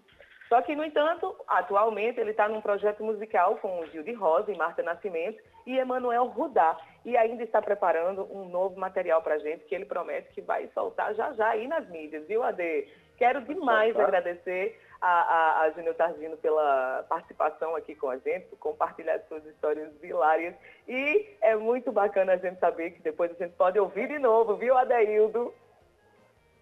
Só 0.48 0.62
que, 0.62 0.74
no 0.74 0.84
entanto, 0.84 1.34
atualmente 1.48 2.20
ele 2.20 2.30
está 2.30 2.48
num 2.48 2.60
projeto 2.60 3.04
musical 3.04 3.56
com 3.56 3.80
o 3.80 3.86
Gil 3.86 4.02
de 4.02 4.12
Rosa 4.12 4.52
e 4.52 4.56
Marta 4.56 4.82
Nascimento 4.82 5.42
e 5.66 5.78
Emanuel 5.78 6.26
Rudá. 6.26 6.76
E 7.04 7.16
ainda 7.16 7.42
está 7.42 7.62
preparando 7.62 8.28
um 8.30 8.48
novo 8.48 8.78
material 8.78 9.22
para 9.22 9.36
a 9.36 9.38
gente 9.38 9.64
que 9.64 9.74
ele 9.74 9.86
promete 9.86 10.32
que 10.32 10.40
vai 10.40 10.68
soltar 10.74 11.14
já 11.14 11.32
já 11.32 11.48
aí 11.48 11.66
nas 11.66 11.88
mídias, 11.88 12.26
viu, 12.26 12.42
Ade? 12.42 12.88
Quero 13.16 13.42
demais 13.42 13.98
agradecer 13.98 14.78
a, 15.00 15.08
a, 15.08 15.60
a 15.62 15.70
Júnior 15.70 15.94
Tardino 15.94 16.36
pela 16.36 17.04
participação 17.08 17.74
aqui 17.74 17.94
com 17.94 18.10
a 18.10 18.18
gente, 18.18 18.46
por 18.46 18.58
compartilhar 18.58 19.18
suas 19.28 19.44
histórias 19.46 19.90
hilárias. 20.02 20.54
E 20.86 21.26
é 21.40 21.56
muito 21.56 21.90
bacana 21.90 22.32
a 22.32 22.36
gente 22.36 22.58
saber 22.58 22.92
que 22.92 23.02
depois 23.02 23.30
a 23.30 23.34
gente 23.34 23.54
pode 23.56 23.78
ouvir 23.78 24.08
de 24.08 24.18
novo, 24.18 24.56
viu, 24.56 24.76
Adeildo? 24.76 25.54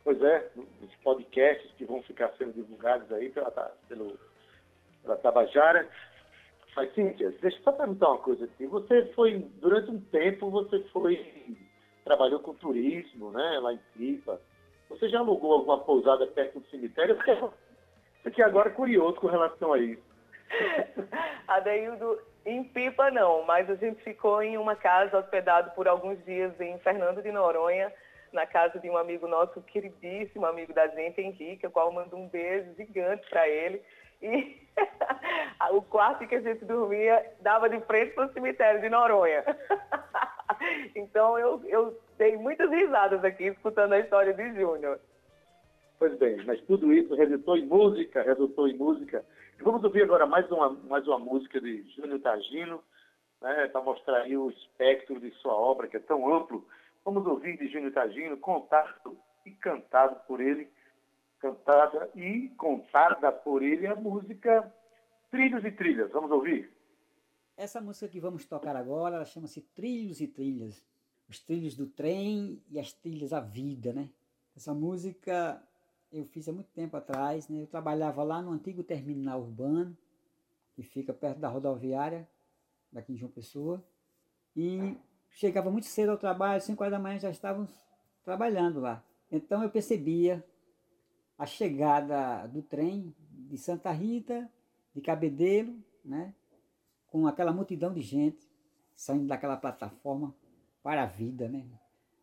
Pois 0.04 0.22
é, 0.22 0.48
os 0.82 0.94
podcasts 1.02 1.70
que 1.76 1.84
vão 1.84 2.02
ficar 2.02 2.32
sendo 2.38 2.52
divulgados 2.52 3.12
aí 3.12 3.28
pela, 3.30 3.50
pelo, 3.88 4.18
pela 5.02 5.16
Tabajara. 5.16 5.88
Mas, 6.78 6.94
Cíntia, 6.94 7.34
deixa 7.42 7.58
eu 7.58 7.62
só 7.64 7.72
perguntar 7.72 8.08
uma 8.08 8.18
coisa 8.18 8.44
aqui. 8.44 8.64
Você 8.66 9.06
foi, 9.06 9.40
durante 9.56 9.90
um 9.90 10.00
tempo, 10.00 10.48
você 10.48 10.78
foi, 10.92 11.56
trabalhou 12.04 12.38
com 12.38 12.54
turismo, 12.54 13.32
né, 13.32 13.58
lá 13.60 13.72
em 13.72 13.80
Pipa. 13.96 14.40
Você 14.88 15.08
já 15.08 15.18
alugou 15.18 15.54
alguma 15.54 15.80
pousada 15.80 16.24
perto 16.28 16.60
do 16.60 16.70
cemitério? 16.70 17.18
Fiquei 18.22 18.44
agora 18.44 18.70
curioso 18.70 19.16
com 19.16 19.26
relação 19.26 19.72
a 19.72 19.78
isso. 19.80 20.00
Adeildo, 21.48 22.20
em 22.46 22.62
Pipa 22.62 23.10
não, 23.10 23.42
mas 23.42 23.68
a 23.68 23.74
gente 23.74 24.00
ficou 24.04 24.40
em 24.40 24.56
uma 24.56 24.76
casa 24.76 25.18
hospedado 25.18 25.72
por 25.72 25.88
alguns 25.88 26.24
dias 26.24 26.52
em 26.60 26.78
Fernando 26.78 27.20
de 27.20 27.32
Noronha, 27.32 27.92
na 28.32 28.46
casa 28.46 28.78
de 28.78 28.88
um 28.88 28.96
amigo 28.96 29.26
nosso, 29.26 29.60
queridíssimo 29.62 30.46
amigo 30.46 30.72
da 30.72 30.86
gente, 30.86 31.20
Henrique, 31.20 31.66
o 31.66 31.72
qual 31.72 31.90
mando 31.90 32.16
um 32.16 32.28
beijo 32.28 32.72
gigante 32.76 33.28
para 33.28 33.48
ele. 33.48 33.82
E 34.22 34.56
o 35.72 35.82
quarto 35.82 36.26
que 36.26 36.34
a 36.34 36.40
gente 36.40 36.64
dormia 36.64 37.24
dava 37.40 37.68
de 37.68 37.80
frente 37.82 38.14
para 38.14 38.26
o 38.26 38.32
cemitério 38.32 38.80
de 38.80 38.88
Noronha. 38.88 39.44
então 40.94 41.38
eu, 41.38 41.62
eu 41.66 42.00
dei 42.16 42.36
muitas 42.36 42.70
risadas 42.70 43.24
aqui 43.24 43.44
escutando 43.44 43.92
a 43.92 44.00
história 44.00 44.32
de 44.32 44.54
Júnior. 44.54 44.98
Pois 45.98 46.16
bem, 46.18 46.44
mas 46.44 46.60
tudo 46.62 46.92
isso 46.92 47.14
resultou 47.14 47.56
em 47.56 47.66
música, 47.66 48.22
resultou 48.22 48.68
em 48.68 48.76
música. 48.76 49.24
Vamos 49.60 49.82
ouvir 49.82 50.04
agora 50.04 50.26
mais 50.26 50.48
uma, 50.50 50.70
mais 50.70 51.06
uma 51.08 51.18
música 51.18 51.60
de 51.60 51.82
Júnior 51.96 52.20
Tagino, 52.20 52.82
né, 53.42 53.68
para 53.68 53.80
mostrar 53.80 54.18
aí 54.18 54.36
o 54.36 54.50
espectro 54.50 55.18
de 55.18 55.30
sua 55.32 55.54
obra, 55.54 55.88
que 55.88 55.96
é 55.96 56.00
tão 56.00 56.32
amplo, 56.32 56.64
Vamos 57.08 57.26
ouvir 57.26 57.56
de 57.56 57.68
Júnior 57.68 57.92
Tagino, 57.92 58.36
contado 58.36 59.16
e 59.46 59.50
cantado 59.50 60.20
por 60.26 60.42
ele, 60.42 60.68
cantada 61.38 62.10
e 62.14 62.48
contada 62.56 63.30
por 63.32 63.62
ele 63.62 63.86
a 63.86 63.94
música 63.94 64.72
Trilhos 65.30 65.64
e 65.64 65.70
Trilhas. 65.70 66.10
Vamos 66.10 66.30
ouvir? 66.30 66.70
Essa 67.56 67.80
música 67.80 68.08
que 68.08 68.20
vamos 68.20 68.46
tocar 68.46 68.76
agora, 68.76 69.16
ela 69.16 69.24
chama-se 69.24 69.60
Trilhos 69.60 70.20
e 70.20 70.26
Trilhas. 70.26 70.84
Os 71.28 71.40
trilhos 71.40 71.76
do 71.76 71.86
trem 71.86 72.62
e 72.70 72.80
as 72.80 72.92
trilhas 72.92 73.30
da 73.30 73.40
vida, 73.40 73.92
né? 73.92 74.08
Essa 74.56 74.72
música 74.72 75.62
eu 76.10 76.24
fiz 76.24 76.48
há 76.48 76.52
muito 76.52 76.70
tempo 76.70 76.96
atrás, 76.96 77.48
né? 77.48 77.60
Eu 77.60 77.66
trabalhava 77.66 78.22
lá 78.22 78.40
no 78.40 78.50
antigo 78.50 78.82
terminal 78.82 79.42
urbano, 79.42 79.94
que 80.74 80.82
fica 80.82 81.12
perto 81.12 81.38
da 81.38 81.48
rodoviária, 81.48 82.26
daqui 82.90 83.12
em 83.12 83.16
João 83.18 83.30
Pessoa. 83.30 83.84
E 84.56 84.96
chegava 85.30 85.70
muito 85.70 85.86
cedo 85.86 86.10
ao 86.10 86.16
trabalho, 86.16 86.62
5 86.62 86.82
horas 86.82 86.92
da 86.92 86.98
manhã 86.98 87.18
já 87.18 87.28
estávamos 87.28 87.70
trabalhando 88.24 88.80
lá. 88.80 89.04
Então 89.30 89.62
eu 89.62 89.68
percebia 89.68 90.42
a 91.38 91.46
chegada 91.46 92.46
do 92.48 92.60
trem 92.60 93.14
de 93.30 93.56
Santa 93.56 93.92
Rita, 93.92 94.50
de 94.92 95.00
Cabedelo, 95.00 95.80
né, 96.04 96.34
com 97.06 97.26
aquela 97.26 97.52
multidão 97.52 97.94
de 97.94 98.02
gente 98.02 98.50
saindo 98.94 99.28
daquela 99.28 99.56
plataforma 99.56 100.34
para 100.82 101.04
a 101.04 101.06
vida, 101.06 101.48
né? 101.48 101.64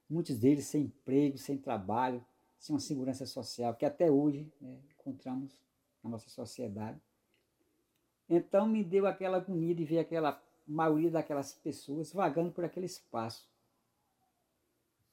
Muitos 0.10 0.38
deles 0.38 0.66
sem 0.66 0.84
emprego, 0.84 1.38
sem 1.38 1.58
trabalho, 1.58 2.24
sem 2.60 2.74
uma 2.74 2.80
segurança 2.80 3.26
social, 3.26 3.74
que 3.76 3.86
até 3.86 4.12
hoje 4.12 4.52
né, 4.60 4.78
encontramos 5.00 5.64
na 6.04 6.10
nossa 6.10 6.30
sociedade. 6.30 7.00
Então 8.30 8.68
me 8.68 8.84
deu 8.84 9.08
aquela 9.08 9.38
agonia 9.38 9.74
de 9.74 9.86
ver 9.86 10.00
aquela 10.00 10.44
maioria 10.68 11.10
daquelas 11.10 11.54
pessoas 11.54 12.12
vagando 12.12 12.52
por 12.52 12.66
aquele 12.66 12.86
espaço. 12.86 13.50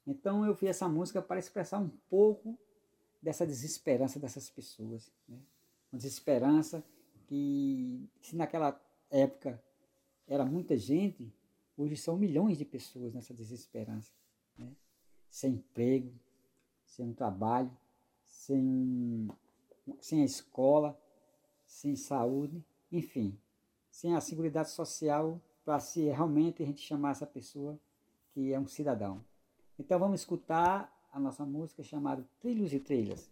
Então 0.07 0.45
eu 0.45 0.55
fiz 0.57 0.71
essa 0.71 0.89
música 0.89 1.23
para 1.23 1.39
expressar 1.39 1.79
um 1.79 1.91
pouco 2.11 2.59
dessa 3.23 3.47
desesperança 3.47 4.19
dessas 4.19 4.51
pessoas. 4.51 5.13
Né? 5.29 5.39
Uma 5.93 5.99
desesperança 5.99 6.85
que, 7.27 8.09
se 8.21 8.37
naquela 8.37 8.81
época 9.11 9.63
era 10.27 10.45
muita 10.45 10.77
gente, 10.77 11.33
hoje 11.77 11.97
são 11.97 12.17
milhões 12.17 12.59
de 12.59 12.65
pessoas 12.65 13.15
nessa 13.15 13.33
desesperança. 13.33 14.13
Né? 14.59 14.71
Sem 15.31 15.55
emprego, 15.55 16.13
sem 16.85 17.13
trabalho, 17.13 17.71
sem, 18.25 19.29
sem 20.01 20.23
a 20.23 20.25
escola, 20.25 21.01
sem 21.67 21.95
saúde, 21.95 22.65
enfim 22.91 23.39
sem 23.93 24.17
a 24.17 24.21
Seguridade 24.21 24.71
Social 24.71 25.41
para 25.65 25.79
se 25.79 26.09
realmente 26.09 26.63
a 26.63 26.67
gente 26.67 26.81
chamar 26.81 27.11
essa 27.11 27.27
pessoa 27.27 27.79
que 28.33 28.53
é 28.53 28.59
um 28.59 28.67
cidadão. 28.67 29.23
Então 29.79 29.99
vamos 29.99 30.21
escutar 30.21 30.91
a 31.13 31.21
nossa 31.21 31.45
música 31.45 31.83
chamada 31.83 32.27
Trilhos 32.41 32.73
e 32.73 32.81
Trilhas. 32.81 33.31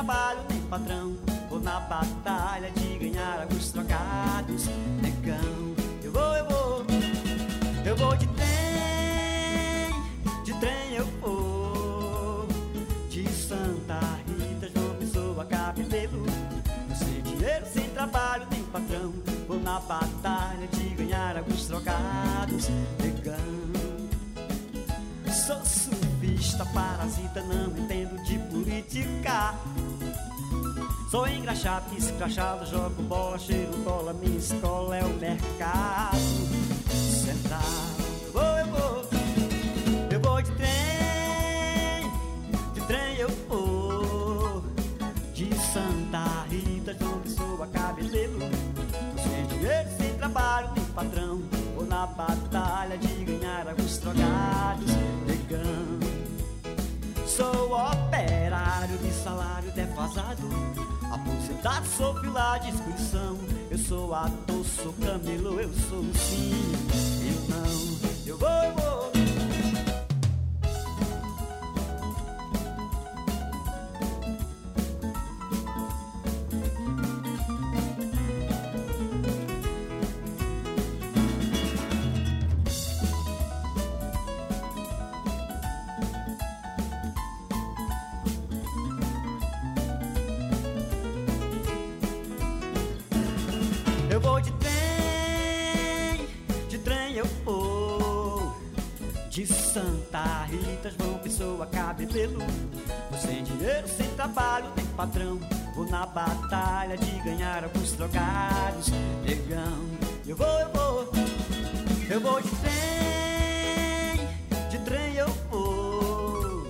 Trabalho 0.00 0.40
nem 0.48 0.62
patrão. 0.62 1.14
Vou 1.50 1.60
na 1.60 1.78
batalha 1.80 2.70
de 2.70 2.98
ganhar 2.98 3.42
alguns 3.42 3.70
trocados. 3.70 4.66
Negão, 5.02 5.74
eu 6.02 6.10
vou, 6.10 6.36
eu 6.36 6.48
vou. 6.48 6.86
Eu 7.84 7.96
vou 7.96 8.16
de 8.16 8.26
trem, 8.28 9.92
de 10.42 10.54
trem 10.54 10.94
eu 10.94 11.04
vou. 11.20 12.48
De 13.10 13.28
Santa 13.28 14.00
Rita, 14.26 14.70
João 14.74 14.94
Pessoa, 14.94 15.44
Cabedelo. 15.44 16.24
Sem 16.96 17.20
dinheiro, 17.22 17.66
sem 17.70 17.88
trabalho 17.90 18.46
nem 18.50 18.62
patrão. 18.64 19.12
Vou 19.46 19.60
na 19.60 19.80
batalha 19.80 20.66
de 20.72 20.88
ganhar 20.94 21.36
alguns 21.36 21.66
trocados. 21.66 22.68
Negão. 23.02 23.36
Sou 25.30 25.62
parasita, 26.66 27.42
não 27.42 27.66
entendo 27.76 28.22
de 28.24 28.38
política. 28.38 29.54
Sou 31.10 31.26
engraxado, 31.26 31.96
escrachado, 31.96 32.66
jogo 32.66 33.02
bola, 33.02 33.38
cheiro 33.38 33.72
cola, 33.84 34.12
minha 34.12 34.38
escola 34.38 34.96
é 34.96 35.04
o 35.04 35.14
mercado 35.14 36.16
central. 36.88 37.99
Sou 57.40 57.72
operário 57.72 58.98
de 58.98 59.10
salário 59.14 59.72
defasado. 59.72 60.46
Aposentado, 61.10 61.86
sou 61.86 62.14
fila 62.20 62.58
de 62.58 62.68
inscrição. 62.68 63.38
Eu 63.70 63.78
sou 63.78 64.14
ator, 64.14 64.62
sou 64.62 64.92
camelo, 64.92 65.58
eu 65.58 65.70
sou 65.88 66.04
sim. 66.12 66.52
Eu 67.24 67.48
não, 67.48 68.26
eu 68.26 68.36
vou, 68.36 69.10
eu 69.14 69.19
trabalho, 104.30 104.70
nem 104.76 104.86
patrão. 104.86 105.40
Vou 105.74 105.88
na 105.88 106.06
batalha 106.06 106.96
de 106.96 107.10
ganhar 107.22 107.64
alguns 107.64 107.92
trocados. 107.92 108.90
Negão, 109.24 109.86
eu 110.26 110.36
vou, 110.36 110.46
eu 110.46 110.72
vou. 110.72 111.12
Eu 112.08 112.20
vou 112.20 112.40
de 112.40 112.50
trem, 112.56 114.28
de 114.70 114.78
trem 114.78 115.14
eu 115.14 115.28
vou. 115.50 116.64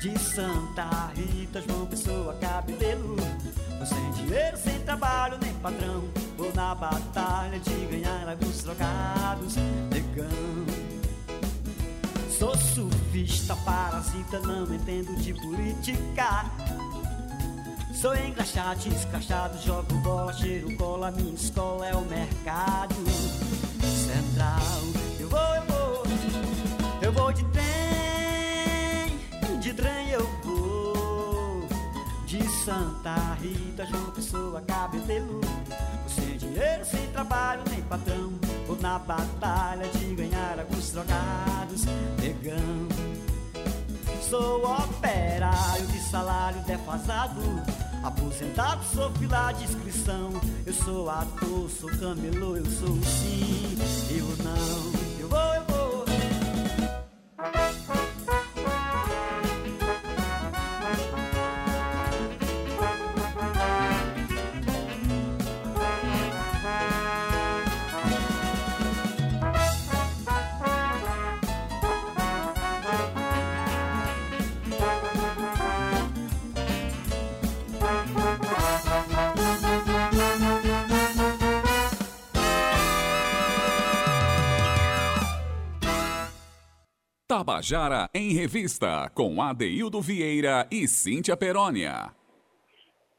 De 0.00 0.18
Santa 0.18 1.12
Rita, 1.14 1.62
João 1.62 1.86
Pessoa, 1.86 2.34
Cabedelo. 2.34 3.16
Vou 3.76 3.86
sem 3.86 4.10
dinheiro, 4.12 4.56
sem 4.56 4.78
trabalho, 4.80 5.38
nem 5.40 5.52
patrão. 5.54 6.04
Vou 6.36 6.52
na 6.54 6.74
batalha 6.74 7.58
de 7.58 7.86
ganhar 7.86 8.28
alguns 8.28 8.62
trocados, 8.62 9.56
negão. 9.90 10.66
Sou 12.38 12.54
surfista, 12.54 13.56
parasita, 13.64 14.38
não 14.40 14.72
entendo 14.74 15.16
de 15.16 15.32
política. 15.32 16.44
Sou 18.06 18.14
engraxado, 18.14 18.86
escrachado, 18.86 19.60
jogo 19.64 19.92
bola, 19.94 20.32
cheiro 20.32 20.76
cola, 20.76 21.10
minha 21.10 21.34
escola 21.34 21.88
é 21.88 21.92
o 21.92 22.02
mercado 22.02 22.94
central. 23.82 24.60
Eu 25.18 25.28
vou, 25.28 25.40
eu 25.40 25.62
vou, 25.64 26.04
eu 27.02 27.12
vou 27.12 27.32
de 27.32 27.44
trem, 27.46 29.58
de 29.58 29.74
trem 29.74 30.10
eu 30.10 30.24
vou. 30.44 31.66
De 32.26 32.48
Santa 32.64 33.34
Rita, 33.42 33.84
João 33.86 34.12
Pessoa, 34.12 34.60
Cabedelo. 34.60 35.40
Vou 35.40 36.08
sem 36.08 36.36
dinheiro, 36.36 36.84
sem 36.84 37.08
trabalho, 37.08 37.64
nem 37.68 37.82
patrão. 37.82 38.34
Vou 38.68 38.80
na 38.80 39.00
batalha 39.00 39.88
de 39.88 40.14
ganhar 40.14 40.60
alguns 40.60 40.90
trocados, 40.90 41.84
negão. 42.20 42.86
Sou 44.30 44.64
operário 44.64 45.86
de 45.88 45.98
salário 46.08 46.60
defasado. 46.60 47.42
Aposentado, 48.06 48.84
sou 48.94 49.10
fila 49.14 49.50
de 49.50 49.64
inscrição. 49.64 50.30
Eu 50.64 50.72
sou 50.72 51.10
ator, 51.10 51.68
sou 51.68 51.90
camelô, 51.98 52.56
eu 52.56 52.64
sou 52.66 53.02
sim, 53.02 53.76
eu 54.16 54.44
não. 54.44 54.92
Eu 55.18 55.28
vou, 55.28 55.54
eu 55.54 55.64
vou. 55.64 55.76
Tabajara 87.36 88.08
em 88.14 88.32
Revista, 88.32 89.10
com 89.14 89.42
Adeildo 89.42 90.00
Vieira 90.00 90.66
e 90.72 90.88
Cíntia 90.88 91.36
Perónia. 91.36 92.10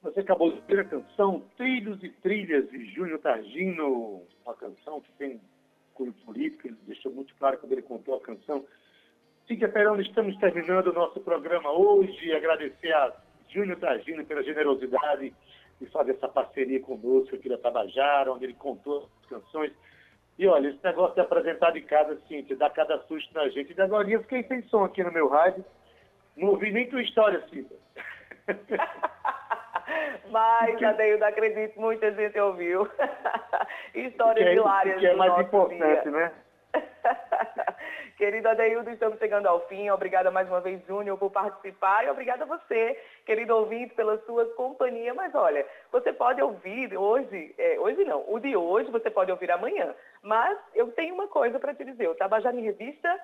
Você 0.02 0.22
acabou 0.22 0.52
de 0.52 0.60
ouvir 0.60 0.80
a 0.80 0.86
canção 0.86 1.44
Trilhos 1.56 2.04
e 2.04 2.10
Trilhas 2.10 2.68
de 2.72 2.84
Júnior 2.96 3.20
Targino, 3.20 4.24
uma 4.44 4.56
canção 4.56 5.02
que 5.02 5.12
tem 5.20 5.40
cunho 5.94 6.14
político, 6.26 6.68
ele 6.68 6.78
deixou 6.88 7.12
muito 7.12 7.36
claro 7.36 7.60
quando 7.60 7.74
ele 7.74 7.84
contou 7.84 8.16
a 8.16 8.22
canção. 8.22 8.66
Cíntia 9.48 9.70
Perónia, 9.70 10.02
estamos 10.02 10.36
terminando 10.38 10.88
o 10.88 10.94
nosso 10.94 11.20
programa 11.20 11.72
hoje. 11.72 12.34
Agradecer 12.34 12.92
a 12.94 13.14
Júnior 13.50 13.78
Targino 13.78 14.26
pela 14.26 14.42
generosidade 14.42 15.32
de 15.80 15.86
fazer 15.92 16.14
essa 16.14 16.28
parceria 16.28 16.80
conosco 16.80 17.36
aqui 17.36 17.48
da 17.48 17.60
Tabajara, 17.60 18.34
onde 18.34 18.46
ele 18.46 18.56
contou 18.56 19.08
as 19.22 19.30
canções. 19.30 19.72
E 20.38 20.48
olha, 20.48 20.70
esse 20.70 20.84
negócio 20.84 21.16
de 21.16 21.22
apresentar 21.22 21.72
de 21.72 21.82
casa, 21.82 22.14
assim, 22.14 22.44
te 22.44 22.56
dá 22.56 22.70
cada 22.70 23.00
susto 23.04 23.34
na 23.34 23.50
gente. 23.50 23.74
E 23.76 23.82
agora 23.82 24.08
eu 24.10 24.22
fiquei 24.22 24.44
sem 24.44 24.62
som 24.64 24.84
aqui 24.84 25.04
no 25.04 25.12
meu 25.12 25.28
rádio. 25.28 25.66
Não 26.36 26.50
ouvi 26.50 26.72
nem 26.72 26.88
tua 26.88 27.02
história, 27.02 27.44
Cida. 27.50 27.76
Mas, 30.30 30.84
Adeildo, 30.84 31.24
acredito, 31.24 31.80
muita 31.80 32.12
gente 32.12 32.38
ouviu. 32.40 32.88
Histórias 33.96 34.46
que 34.46 34.52
é, 34.52 34.56
hilárias 34.56 35.00
que 35.00 35.08
é 35.08 35.16
mais 35.16 35.40
importante, 35.40 36.04
dia. 36.04 36.12
né? 36.12 36.32
Querido 38.18 38.50
Adeildo, 38.50 38.90
estamos 38.90 39.20
chegando 39.20 39.48
ao 39.48 39.68
fim. 39.68 39.90
Obrigada 39.90 40.32
mais 40.32 40.48
uma 40.48 40.60
vez, 40.60 40.84
Júnior, 40.88 41.18
por 41.18 41.32
participar. 41.32 42.06
E 42.06 42.10
obrigada 42.10 42.44
a 42.44 42.48
você, 42.48 43.00
querido 43.26 43.56
ouvinte, 43.56 43.94
pela 43.94 44.18
sua 44.26 44.46
companhia. 44.56 45.14
Mas 45.14 45.34
olha, 45.36 45.66
você 45.92 46.12
pode 46.12 46.42
ouvir 46.42 46.98
hoje, 46.98 47.54
é, 47.58 47.80
hoje 47.80 48.04
não, 48.06 48.24
o 48.28 48.40
de 48.40 48.56
hoje 48.56 48.90
você 48.90 49.10
pode 49.10 49.32
ouvir 49.32 49.52
amanhã. 49.52 49.94
Mas 50.22 50.58
eu 50.74 50.92
tenho 50.94 51.14
uma 51.14 51.28
coisa 51.28 51.60
para 51.60 51.76
te 51.76 51.86
dizer. 51.86 52.10
O 52.10 52.16
Tabajara 52.16 52.56
em 52.56 52.64
Revista 52.64 53.20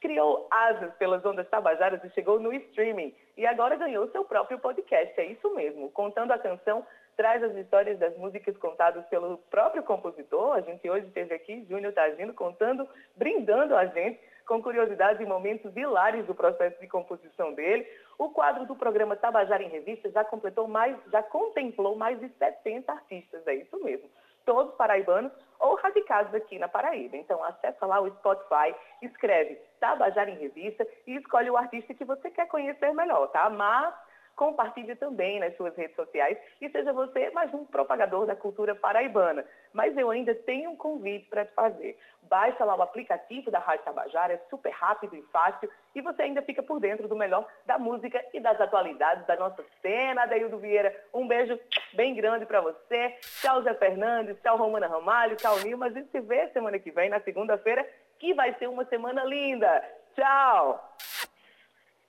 criou 0.00 0.46
asas 0.50 0.94
pelas 0.94 1.24
ondas 1.24 1.48
tabajaras 1.48 2.02
e 2.04 2.10
chegou 2.10 2.38
no 2.38 2.52
streaming. 2.52 3.14
E 3.36 3.46
agora 3.46 3.76
ganhou 3.76 4.08
seu 4.10 4.24
próprio 4.24 4.58
podcast. 4.58 5.18
É 5.20 5.24
isso 5.24 5.52
mesmo. 5.54 5.90
Contando 5.90 6.32
a 6.32 6.38
canção, 6.38 6.86
traz 7.16 7.42
as 7.42 7.56
histórias 7.56 7.98
das 7.98 8.16
músicas 8.16 8.56
contadas 8.58 9.04
pelo 9.06 9.38
próprio 9.50 9.82
compositor. 9.82 10.54
A 10.54 10.60
gente 10.60 10.88
hoje 10.88 11.06
teve 11.08 11.34
aqui 11.34 11.64
Júnior 11.68 11.92
Tagino 11.92 12.34
contando, 12.34 12.86
brindando 13.16 13.74
a 13.74 13.86
gente 13.86 14.20
com 14.46 14.62
curiosidades 14.62 15.20
e 15.20 15.26
momentos 15.26 15.76
hilários 15.76 16.26
do 16.26 16.34
processo 16.34 16.78
de 16.80 16.86
composição 16.86 17.52
dele. 17.52 17.86
O 18.18 18.30
quadro 18.30 18.64
do 18.66 18.76
programa 18.76 19.16
Tabajara 19.16 19.62
em 19.62 19.68
Revista 19.68 20.10
já 20.10 20.24
completou 20.24 20.68
mais, 20.68 20.96
já 21.10 21.22
contemplou 21.22 21.96
mais 21.96 22.20
de 22.20 22.28
70 22.28 22.92
artistas, 22.92 23.46
é 23.46 23.54
isso 23.54 23.82
mesmo. 23.82 24.08
Todos 24.44 24.76
paraibanos 24.76 25.32
ou 25.58 25.74
radicados 25.74 26.32
aqui 26.32 26.58
na 26.58 26.68
Paraíba. 26.68 27.16
Então 27.16 27.42
acessa 27.42 27.84
lá 27.86 28.00
o 28.00 28.10
Spotify, 28.10 28.74
escreve 29.02 29.58
Tabajara 29.80 30.30
em 30.30 30.38
Revista 30.38 30.86
e 31.06 31.16
escolhe 31.16 31.50
o 31.50 31.56
artista 31.56 31.94
que 31.94 32.04
você 32.04 32.30
quer 32.30 32.46
conhecer 32.46 32.92
melhor, 32.94 33.26
tá? 33.28 33.50
Mas 33.50 33.92
compartilhe 34.36 34.94
também 34.94 35.40
nas 35.40 35.56
suas 35.56 35.74
redes 35.74 35.96
sociais 35.96 36.38
e 36.60 36.68
seja 36.68 36.92
você 36.92 37.30
mais 37.30 37.52
um 37.54 37.64
propagador 37.64 38.26
da 38.26 38.36
cultura 38.36 38.74
paraibana. 38.74 39.44
Mas 39.72 39.96
eu 39.96 40.10
ainda 40.10 40.34
tenho 40.34 40.70
um 40.70 40.76
convite 40.76 41.26
para 41.28 41.46
te 41.46 41.52
fazer. 41.54 41.98
Baixa 42.22 42.64
lá 42.64 42.76
o 42.76 42.82
aplicativo 42.82 43.50
da 43.50 43.58
Rádio 43.58 43.84
Tabajara, 43.84 44.34
é 44.34 44.40
super 44.50 44.70
rápido 44.70 45.16
e 45.16 45.22
fácil 45.32 45.70
e 45.94 46.00
você 46.02 46.22
ainda 46.22 46.42
fica 46.42 46.62
por 46.62 46.78
dentro 46.78 47.08
do 47.08 47.16
melhor 47.16 47.46
da 47.64 47.78
música 47.78 48.22
e 48.34 48.38
das 48.38 48.60
atualidades 48.60 49.26
da 49.26 49.36
nossa 49.36 49.64
cena. 49.80 50.22
Adaildo 50.22 50.58
Vieira, 50.58 50.94
um 51.14 51.26
beijo 51.26 51.58
bem 51.94 52.14
grande 52.14 52.44
para 52.44 52.60
você. 52.60 53.16
Tchau, 53.40 53.62
Zé 53.62 53.74
Fernandes, 53.74 54.40
tchau, 54.42 54.58
Romana 54.58 54.86
Ramalho, 54.86 55.36
tchau, 55.36 55.58
Nilma. 55.60 55.86
A 55.86 55.90
gente 55.90 56.10
se 56.10 56.20
vê 56.20 56.48
semana 56.48 56.78
que 56.78 56.90
vem, 56.90 57.08
na 57.08 57.20
segunda-feira, 57.20 57.88
que 58.18 58.34
vai 58.34 58.54
ser 58.54 58.68
uma 58.68 58.84
semana 58.84 59.24
linda. 59.24 59.82
Tchau! 60.14 60.96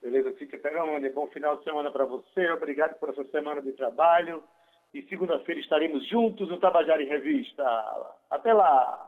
Beleza, 0.07 0.31
fica 0.37 0.57
Peroni, 0.57 1.09
bom 1.09 1.27
final 1.27 1.57
de 1.57 1.65
semana 1.65 1.91
para 1.91 2.05
você. 2.05 2.49
Obrigado 2.51 2.97
por 2.97 3.09
essa 3.09 3.25
semana 3.25 3.61
de 3.61 3.73
trabalho. 3.73 4.41
E 4.93 5.01
segunda-feira 5.01 5.59
estaremos 5.59 6.07
juntos 6.07 6.47
no 6.47 6.61
Tabajara 6.61 7.03
em 7.03 7.09
Revista. 7.09 7.61
Até 8.29 8.53
lá! 8.53 9.06